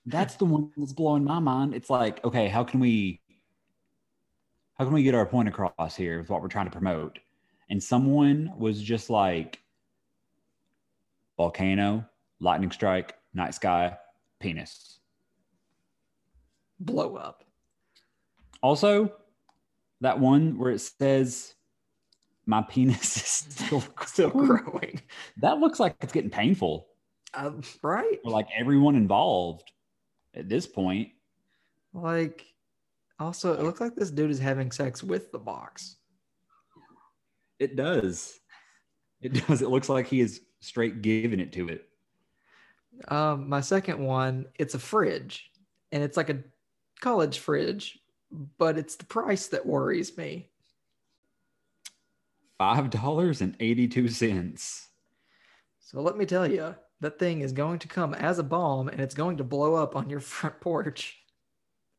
That's 0.04 0.34
the 0.34 0.46
one 0.46 0.72
that's 0.76 0.92
blowing 0.92 1.22
my 1.22 1.38
mind. 1.38 1.74
It's 1.74 1.88
like, 1.88 2.22
okay, 2.24 2.48
how 2.48 2.64
can 2.64 2.80
we 2.80 3.20
how 4.74 4.84
can 4.84 4.92
we 4.92 5.04
get 5.04 5.14
our 5.14 5.24
point 5.24 5.48
across 5.48 5.94
here 5.94 6.18
with 6.18 6.28
what 6.28 6.42
we're 6.42 6.48
trying 6.48 6.66
to 6.66 6.72
promote? 6.72 7.20
And 7.70 7.80
someone 7.80 8.52
was 8.58 8.82
just 8.82 9.10
like 9.10 9.60
volcano, 11.36 12.04
lightning 12.40 12.72
strike, 12.72 13.14
night 13.32 13.54
sky, 13.54 13.96
penis. 14.40 14.98
Blow 16.80 17.14
up. 17.14 17.44
Also, 18.60 19.12
that 20.00 20.18
one 20.18 20.58
where 20.58 20.72
it 20.72 20.80
says 20.80 21.54
my 22.46 22.62
penis 22.62 23.16
is 23.16 23.22
still, 23.54 23.82
Still 24.06 24.30
growing. 24.30 25.00
That 25.38 25.58
looks 25.58 25.80
like 25.80 25.96
it's 26.00 26.12
getting 26.12 26.30
painful 26.30 26.86
Um, 27.34 27.62
right? 27.82 28.20
for 28.22 28.30
like 28.30 28.48
everyone 28.56 28.94
involved 28.96 29.70
at 30.34 30.48
this 30.48 30.66
point. 30.66 31.10
Like, 31.92 32.44
also, 33.18 33.54
it 33.54 33.62
looks 33.62 33.80
like 33.80 33.94
this 33.96 34.10
dude 34.10 34.30
is 34.30 34.38
having 34.38 34.70
sex 34.70 35.02
with 35.02 35.32
the 35.32 35.38
box. 35.38 35.96
It 37.58 37.74
does. 37.76 38.38
It 39.22 39.46
does. 39.46 39.62
It 39.62 39.70
looks 39.70 39.88
like 39.88 40.06
he 40.06 40.20
is 40.20 40.42
straight 40.60 41.00
giving 41.02 41.40
it 41.40 41.52
to 41.54 41.68
it. 41.68 41.88
Um, 43.08 43.48
my 43.48 43.60
second 43.62 43.98
one, 44.04 44.46
it's 44.58 44.74
a 44.74 44.78
fridge, 44.78 45.50
and 45.92 46.02
it's 46.02 46.16
like 46.16 46.28
a 46.30 46.42
college 47.00 47.38
fridge, 47.38 47.98
but 48.58 48.76
it's 48.78 48.96
the 48.96 49.04
price 49.06 49.48
that 49.48 49.64
worries 49.64 50.16
me. 50.18 50.50
Five 52.58 52.90
dollars 52.90 53.40
and 53.42 53.56
eighty-two 53.60 54.08
cents. 54.08 54.88
So 55.78 56.00
let 56.00 56.16
me 56.16 56.24
tell 56.24 56.50
you, 56.50 56.74
that 57.00 57.18
thing 57.18 57.42
is 57.42 57.52
going 57.52 57.78
to 57.80 57.88
come 57.88 58.14
as 58.14 58.38
a 58.38 58.42
bomb, 58.42 58.88
and 58.88 59.00
it's 59.00 59.14
going 59.14 59.36
to 59.36 59.44
blow 59.44 59.74
up 59.74 59.94
on 59.94 60.08
your 60.08 60.20
front 60.20 60.60
porch. 60.60 61.18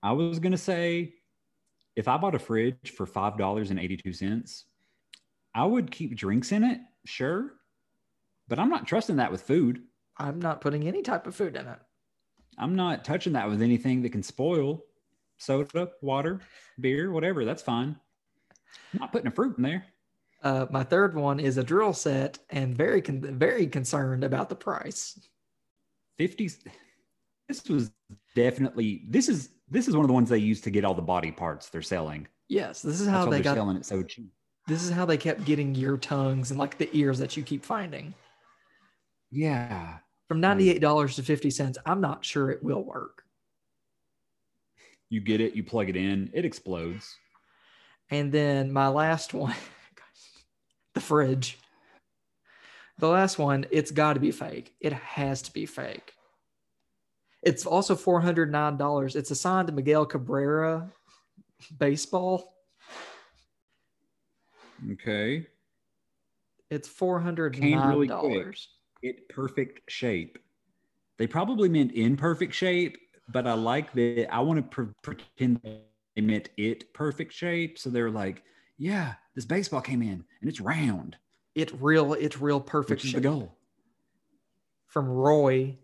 I 0.02 0.12
was 0.12 0.40
gonna 0.40 0.58
say, 0.58 1.14
if 1.96 2.08
I 2.08 2.18
bought 2.18 2.36
a 2.36 2.40
fridge 2.40 2.92
for 2.96 3.06
five 3.06 3.38
dollars 3.38 3.70
and 3.70 3.80
eighty-two 3.80 4.14
cents, 4.14 4.66
I 5.54 5.66
would 5.66 5.92
keep 5.92 6.16
drinks 6.16 6.52
in 6.52 6.64
it, 6.64 6.80
sure, 7.06 7.54
but 8.48 8.60
I'm 8.60 8.70
not 8.70 8.88
trusting 8.88 9.18
that 9.18 9.32
with 9.32 9.42
food. 9.42 9.84
I'm 10.18 10.40
not 10.40 10.62
putting 10.62 10.88
any 10.88 11.04
type 11.04 11.28
of 11.28 11.36
food 11.36 11.56
in 11.56 11.68
it. 11.68 11.80
I'm 12.58 12.76
not 12.76 13.06
touching 13.06 13.34
that 13.34 13.50
with 13.50 13.62
anything 13.62 14.02
that 14.02 14.12
can 14.12 14.24
spoil 14.24 14.84
soda, 15.38 15.92
water, 16.02 16.42
beer, 16.80 17.12
whatever. 17.12 17.46
That's 17.46 17.62
fine. 17.62 17.96
I'm 18.94 19.00
not 19.00 19.12
putting 19.12 19.28
a 19.28 19.32
fruit 19.32 19.58
in 19.58 19.64
there. 19.64 19.86
Uh, 20.44 20.68
my 20.70 20.84
third 20.84 21.16
one 21.16 21.40
is 21.40 21.58
a 21.58 21.64
drill 21.64 21.94
set, 21.94 22.40
and 22.50 22.76
very 22.78 23.02
con- 23.02 23.38
very 23.38 23.68
concerned 23.68 24.24
about 24.24 24.50
the 24.50 24.56
price. 24.56 25.20
Fifty. 26.18 26.50
This 27.48 27.64
was 27.68 27.92
definitely 28.36 29.04
this 29.08 29.30
is 29.30 29.50
this 29.70 29.88
is 29.88 29.96
one 29.96 30.04
of 30.04 30.08
the 30.08 30.14
ones 30.14 30.30
they 30.30 30.38
use 30.38 30.62
to 30.62 30.70
get 30.70 30.86
all 30.86 30.94
the 30.94 31.02
body 31.02 31.32
parts 31.32 31.70
they're 31.70 31.82
selling. 31.82 32.28
Yes, 32.50 32.82
this 32.82 33.02
is 33.02 33.08
how 33.08 33.26
they 33.26 33.38
they're 33.38 33.44
got. 33.44 33.56
selling 33.56 33.78
it 33.78 33.86
so 33.86 34.04
cheap. 34.04 34.32
This 34.68 34.84
is 34.84 34.90
how 34.92 35.06
they 35.06 35.18
kept 35.18 35.46
getting 35.46 35.74
your 35.76 35.98
tongues 35.98 36.52
and 36.52 36.60
like 36.60 36.78
the 36.78 36.90
ears 36.96 37.20
that 37.20 37.36
you 37.38 37.44
keep 37.44 37.64
finding. 37.66 38.14
Yeah. 39.32 39.98
From 40.28 40.40
ninety-eight 40.42 40.82
dollars 40.82 41.16
to 41.16 41.24
fifty 41.24 41.50
cents, 41.50 41.78
I'm 41.86 42.02
not 42.02 42.24
sure 42.24 42.52
it 42.52 42.62
will 42.62 42.84
work. 42.84 43.24
You 45.10 45.22
get 45.22 45.40
it, 45.40 45.56
you 45.56 45.64
plug 45.64 45.88
it 45.90 45.96
in, 45.96 46.30
it 46.34 46.44
explodes. 46.46 47.16
And 48.12 48.32
then 48.32 48.72
my 48.72 48.90
last 48.90 49.34
one, 49.34 49.56
the 50.98 51.02
fridge. 51.02 51.60
The 52.98 53.08
last 53.08 53.38
one, 53.38 53.68
it's 53.70 53.92
got 53.92 54.14
to 54.14 54.20
be 54.20 54.32
fake. 54.32 54.74
It 54.82 54.94
has 54.94 55.44
to 55.44 55.54
be 55.54 55.68
fake. 55.68 56.14
It's 57.44 57.68
also 57.68 57.96
four 57.96 58.20
hundred 58.20 58.52
nine 58.52 58.78
dollars. 58.78 59.16
It's 59.16 59.30
assigned 59.30 59.68
to 59.68 59.74
Miguel 59.74 60.08
Cabrera 60.08 60.90
baseball. 61.78 62.56
Okay. 64.92 65.46
It's 66.72 66.88
four 66.88 67.20
hundred 67.20 67.54
Came 67.54 67.88
really 67.88 68.08
dollars. 68.08 68.70
It 69.04 69.30
perfect 69.30 69.92
shape. 69.92 70.40
They 71.20 71.28
probably 71.28 71.70
meant 71.70 71.92
in 71.92 72.18
perfect 72.18 72.56
shape, 72.56 72.98
but 73.30 73.46
I 73.46 73.54
like 73.54 73.94
that. 73.94 74.34
I 74.34 74.40
want 74.40 74.58
to 74.58 74.64
pre- 74.64 74.94
pretend 75.04 75.62
they 75.64 76.22
meant 76.22 76.50
it 76.58 76.92
perfect 76.94 77.34
shape. 77.34 77.78
So 77.78 77.92
they're 77.92 78.10
like, 78.10 78.42
yeah, 78.80 79.14
this 79.38 79.46
baseball 79.46 79.82
came 79.82 80.02
in 80.02 80.26
and 80.42 80.50
it's 80.50 80.60
round, 80.60 81.16
It 81.54 81.72
real, 81.80 82.16
it's 82.16 82.42
real 82.42 82.60
perfect 82.60 83.04
which 83.04 83.06
is 83.06 83.14
the 83.14 83.22
goal. 83.22 83.56
From 84.88 85.08
Roy. 85.08 85.78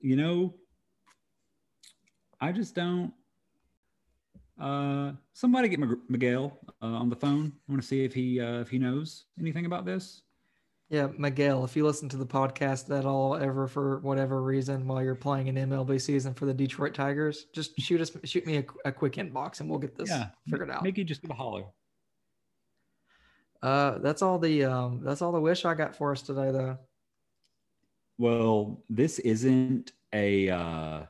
you 0.00 0.16
know, 0.16 0.52
I 2.40 2.50
just 2.50 2.74
don't. 2.74 3.12
Uh, 4.60 5.12
somebody 5.32 5.68
get 5.68 5.78
Miguel 6.08 6.58
uh, 6.82 6.86
on 6.86 7.08
the 7.08 7.14
phone. 7.14 7.52
I 7.68 7.72
want 7.72 7.82
to 7.82 7.86
see 7.86 8.04
if 8.04 8.12
he 8.14 8.40
uh, 8.40 8.58
if 8.62 8.68
he 8.68 8.80
knows 8.80 9.26
anything 9.38 9.64
about 9.64 9.84
this. 9.84 10.22
Yeah, 10.90 11.06
Miguel, 11.16 11.64
if 11.64 11.76
you 11.76 11.86
listen 11.86 12.08
to 12.08 12.16
the 12.16 12.26
podcast 12.26 12.90
at 12.96 13.06
all 13.06 13.36
ever 13.36 13.68
for 13.68 14.00
whatever 14.00 14.42
reason 14.42 14.88
while 14.88 15.00
you're 15.00 15.14
playing 15.14 15.48
an 15.48 15.54
MLB 15.54 16.00
season 16.00 16.34
for 16.34 16.46
the 16.46 16.52
Detroit 16.52 16.94
Tigers, 16.94 17.46
just 17.54 17.80
shoot 17.80 18.00
us 18.00 18.10
shoot 18.24 18.44
me 18.44 18.56
a, 18.56 18.64
a 18.84 18.90
quick 18.90 19.12
inbox 19.12 19.60
and 19.60 19.70
we'll 19.70 19.78
get 19.78 19.96
this 19.96 20.10
yeah, 20.10 20.30
figured 20.48 20.68
out. 20.68 20.82
Mickey, 20.82 21.04
just 21.04 21.22
give 21.22 21.30
a 21.30 21.34
holler. 21.34 21.62
Uh 23.62 23.98
that's 23.98 24.20
all 24.20 24.40
the 24.40 24.64
um 24.64 25.00
that's 25.04 25.22
all 25.22 25.30
the 25.30 25.40
wish 25.40 25.64
I 25.64 25.74
got 25.74 25.94
for 25.94 26.10
us 26.10 26.22
today 26.22 26.50
though. 26.50 26.76
Well, 28.18 28.82
this 28.90 29.20
isn't 29.20 29.92
a 30.12 30.50
uh 30.50 31.02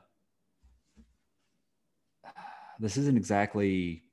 this 2.79 2.97
isn't 2.97 3.17
exactly 3.17 4.03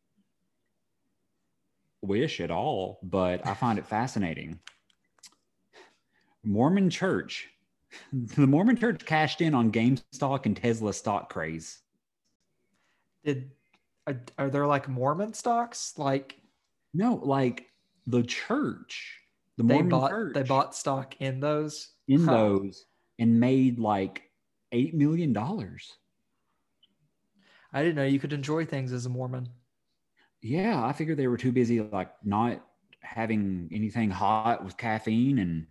wish 2.01 2.41
at 2.41 2.51
all, 2.51 3.01
but 3.03 3.47
I 3.47 3.53
find 3.53 3.79
it 3.79 3.85
fascinating. 3.85 4.61
Mormon 6.49 6.91
Church. 6.91 7.49
The 8.13 8.47
Mormon 8.47 8.77
Church 8.77 9.05
cashed 9.07 9.41
in 9.41 9.55
on 9.55 9.73
GameStop 9.73 10.45
and 10.45 10.55
Tesla 10.55 10.93
stock 10.93 11.33
craze. 11.33 11.79
Did 13.25 13.51
are, 14.07 14.21
are 14.37 14.51
there 14.51 14.67
like 14.67 14.89
Mormon 14.91 15.33
stocks? 15.33 15.95
Like 15.97 16.39
No, 16.93 17.15
like 17.15 17.67
the 18.07 18.23
church, 18.23 19.21
the 19.57 19.63
they 19.63 19.75
Mormon 19.75 19.89
bought 19.89 20.11
church 20.11 20.35
they 20.35 20.43
bought 20.43 20.75
stock 20.75 21.15
in 21.21 21.41
those. 21.41 21.93
in 22.09 22.25
Huh. 22.27 22.33
those 22.33 22.85
and 23.19 23.41
made 23.41 23.79
like 23.79 24.31
eight 24.73 24.95
million 24.95 25.33
dollars. 25.33 25.97
I 27.73 27.83
didn't 27.83 27.97
know 27.97 28.05
you 28.05 28.21
could 28.21 28.35
enjoy 28.35 28.67
things 28.67 28.93
as 28.93 29.07
a 29.07 29.09
Mormon. 29.09 29.49
Yeah, 30.43 30.85
I 30.85 30.93
figured 30.93 31.17
they 31.19 31.27
were 31.29 31.39
too 31.39 31.53
busy 31.53 31.81
like 31.81 32.11
not 32.23 32.65
having 33.01 33.71
anything 33.73 34.11
hot 34.11 34.63
with 34.63 34.77
caffeine 34.77 35.39
and 35.39 35.67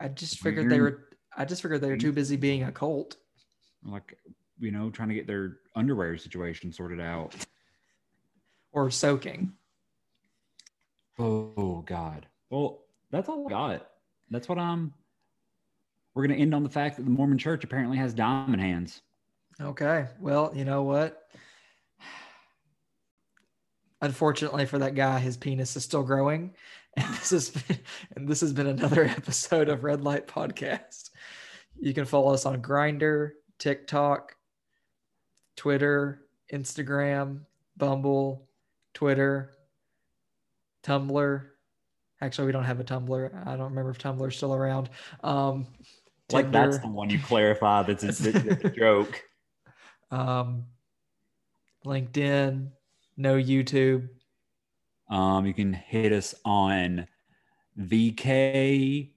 I 0.00 0.08
just 0.08 0.40
figured 0.40 0.70
they 0.70 0.80
were. 0.80 1.08
I 1.36 1.44
just 1.44 1.62
figured 1.62 1.80
they 1.80 1.90
were 1.90 1.96
too 1.96 2.12
busy 2.12 2.36
being 2.36 2.62
a 2.62 2.72
cult. 2.72 3.16
like 3.84 4.16
you 4.58 4.70
know 4.70 4.90
trying 4.90 5.08
to 5.08 5.14
get 5.14 5.26
their 5.26 5.58
underwear 5.74 6.16
situation 6.16 6.72
sorted 6.72 7.00
out. 7.00 7.34
or 8.72 8.90
soaking. 8.90 9.52
Oh 11.18 11.82
God. 11.86 12.26
Well, 12.50 12.80
that's 13.10 13.28
all 13.28 13.46
I 13.46 13.50
got. 13.50 13.86
That's 14.30 14.48
what 14.48 14.58
I'm. 14.58 14.92
We're 16.14 16.26
gonna 16.26 16.40
end 16.40 16.54
on 16.54 16.62
the 16.62 16.68
fact 16.68 16.96
that 16.96 17.04
the 17.04 17.10
Mormon 17.10 17.38
Church 17.38 17.64
apparently 17.64 17.96
has 17.98 18.14
diamond 18.14 18.62
hands. 18.62 19.02
Okay. 19.60 20.06
Well, 20.20 20.52
you 20.54 20.64
know 20.64 20.82
what? 20.82 21.22
Unfortunately 24.00 24.66
for 24.66 24.78
that 24.78 24.94
guy, 24.94 25.18
his 25.18 25.36
penis 25.36 25.76
is 25.76 25.84
still 25.84 26.02
growing. 26.02 26.54
And 26.96 27.14
this 27.14 27.30
has 27.30 27.50
been, 27.50 27.78
and 28.16 28.28
this 28.28 28.40
has 28.40 28.52
been 28.52 28.66
another 28.66 29.04
episode 29.18 29.68
of 29.68 29.84
Red 29.84 30.02
Light 30.02 30.26
Podcast. 30.26 31.10
You 31.80 31.92
can 31.92 32.04
follow 32.04 32.32
us 32.32 32.46
on 32.46 32.62
Grindr, 32.62 33.32
TikTok, 33.58 34.36
Twitter, 35.56 36.22
Instagram, 36.52 37.40
Bumble, 37.76 38.46
Twitter, 38.92 39.52
Tumblr. 40.84 41.46
Actually, 42.20 42.46
we 42.46 42.52
don't 42.52 42.64
have 42.64 42.80
a 42.80 42.84
Tumblr. 42.84 43.46
I 43.46 43.56
don't 43.56 43.70
remember 43.70 43.90
if 43.90 43.98
Tumblr's 43.98 44.36
still 44.36 44.54
around. 44.54 44.88
Um, 45.22 45.66
Like 46.32 46.50
that's 46.52 46.78
the 46.78 46.88
one 46.88 47.10
you 47.10 47.18
clarify. 47.18 47.82
That's 47.82 48.04
a, 48.04 48.30
that's 48.30 48.64
a 48.64 48.70
joke. 48.76 49.20
um, 50.10 50.64
LinkedIn, 51.84 52.68
no 53.16 53.34
YouTube. 53.34 54.08
Um, 55.08 55.46
you 55.46 55.54
can 55.54 55.72
hit 55.72 56.12
us 56.12 56.34
on 56.44 57.06
VK. 57.78 59.10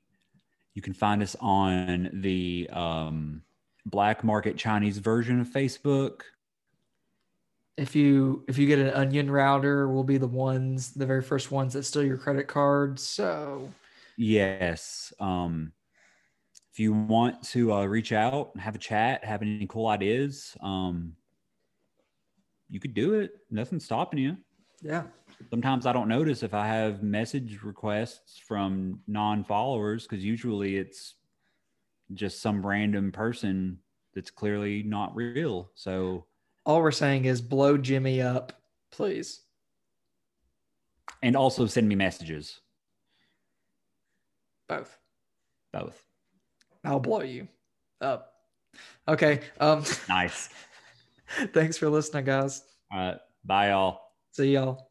You 0.73 0.81
can 0.81 0.93
find 0.93 1.23
us 1.23 1.35
on 1.39 2.09
the 2.13 2.69
um, 2.71 3.41
black 3.85 4.23
market 4.23 4.57
Chinese 4.57 4.97
version 4.97 5.39
of 5.39 5.47
Facebook. 5.47 6.21
If 7.77 7.95
you 7.95 8.43
if 8.47 8.57
you 8.57 8.65
get 8.67 8.79
an 8.79 8.89
onion 8.89 9.29
router, 9.29 9.87
we'll 9.87 10.03
be 10.03 10.17
the 10.17 10.27
ones, 10.27 10.91
the 10.93 11.05
very 11.05 11.21
first 11.21 11.51
ones 11.51 11.73
that 11.73 11.83
steal 11.83 12.03
your 12.03 12.17
credit 12.17 12.47
cards. 12.47 13.03
So 13.03 13.69
Yes. 14.17 15.13
Um, 15.19 15.71
if 16.73 16.79
you 16.79 16.93
want 16.93 17.41
to 17.43 17.73
uh, 17.73 17.85
reach 17.85 18.11
out 18.11 18.51
and 18.53 18.61
have 18.61 18.75
a 18.75 18.79
chat, 18.79 19.23
have 19.23 19.41
any 19.41 19.67
cool 19.67 19.87
ideas, 19.87 20.55
um, 20.61 21.13
you 22.69 22.79
could 22.79 22.93
do 22.93 23.13
it. 23.13 23.31
Nothing's 23.49 23.85
stopping 23.85 24.19
you. 24.19 24.37
yeah, 24.81 25.03
Sometimes 25.49 25.85
I 25.85 25.93
don't 25.93 26.07
notice 26.07 26.43
if 26.43 26.53
I 26.53 26.67
have 26.67 27.03
message 27.03 27.59
requests 27.63 28.37
from 28.39 28.99
non-followers 29.07 30.03
because 30.07 30.23
usually 30.23 30.77
it's 30.77 31.15
just 32.13 32.41
some 32.41 32.65
random 32.65 33.11
person 33.11 33.77
that's 34.15 34.31
clearly 34.31 34.81
not 34.83 35.15
real. 35.15 35.69
So, 35.75 36.25
all 36.65 36.81
we're 36.81 36.91
saying 36.91 37.25
is 37.25 37.39
blow 37.41 37.77
Jimmy 37.77 38.21
up, 38.21 38.51
please. 38.91 39.41
and 41.21 41.35
also 41.35 41.65
send 41.65 41.87
me 41.87 41.95
messages. 41.95 42.59
Both. 44.67 44.97
Both. 45.71 46.03
I'll 46.83 46.99
blow 46.99 47.21
you 47.21 47.47
up. 48.01 48.33
Okay. 49.07 49.41
Um, 49.59 49.83
Nice. 50.09 50.49
thanks 51.53 51.77
for 51.77 51.89
listening, 51.89 52.25
guys. 52.25 52.63
All 52.91 52.99
right. 52.99 53.17
Bye, 53.45 53.69
y'all. 53.69 54.01
See 54.31 54.53
y'all. 54.53 54.89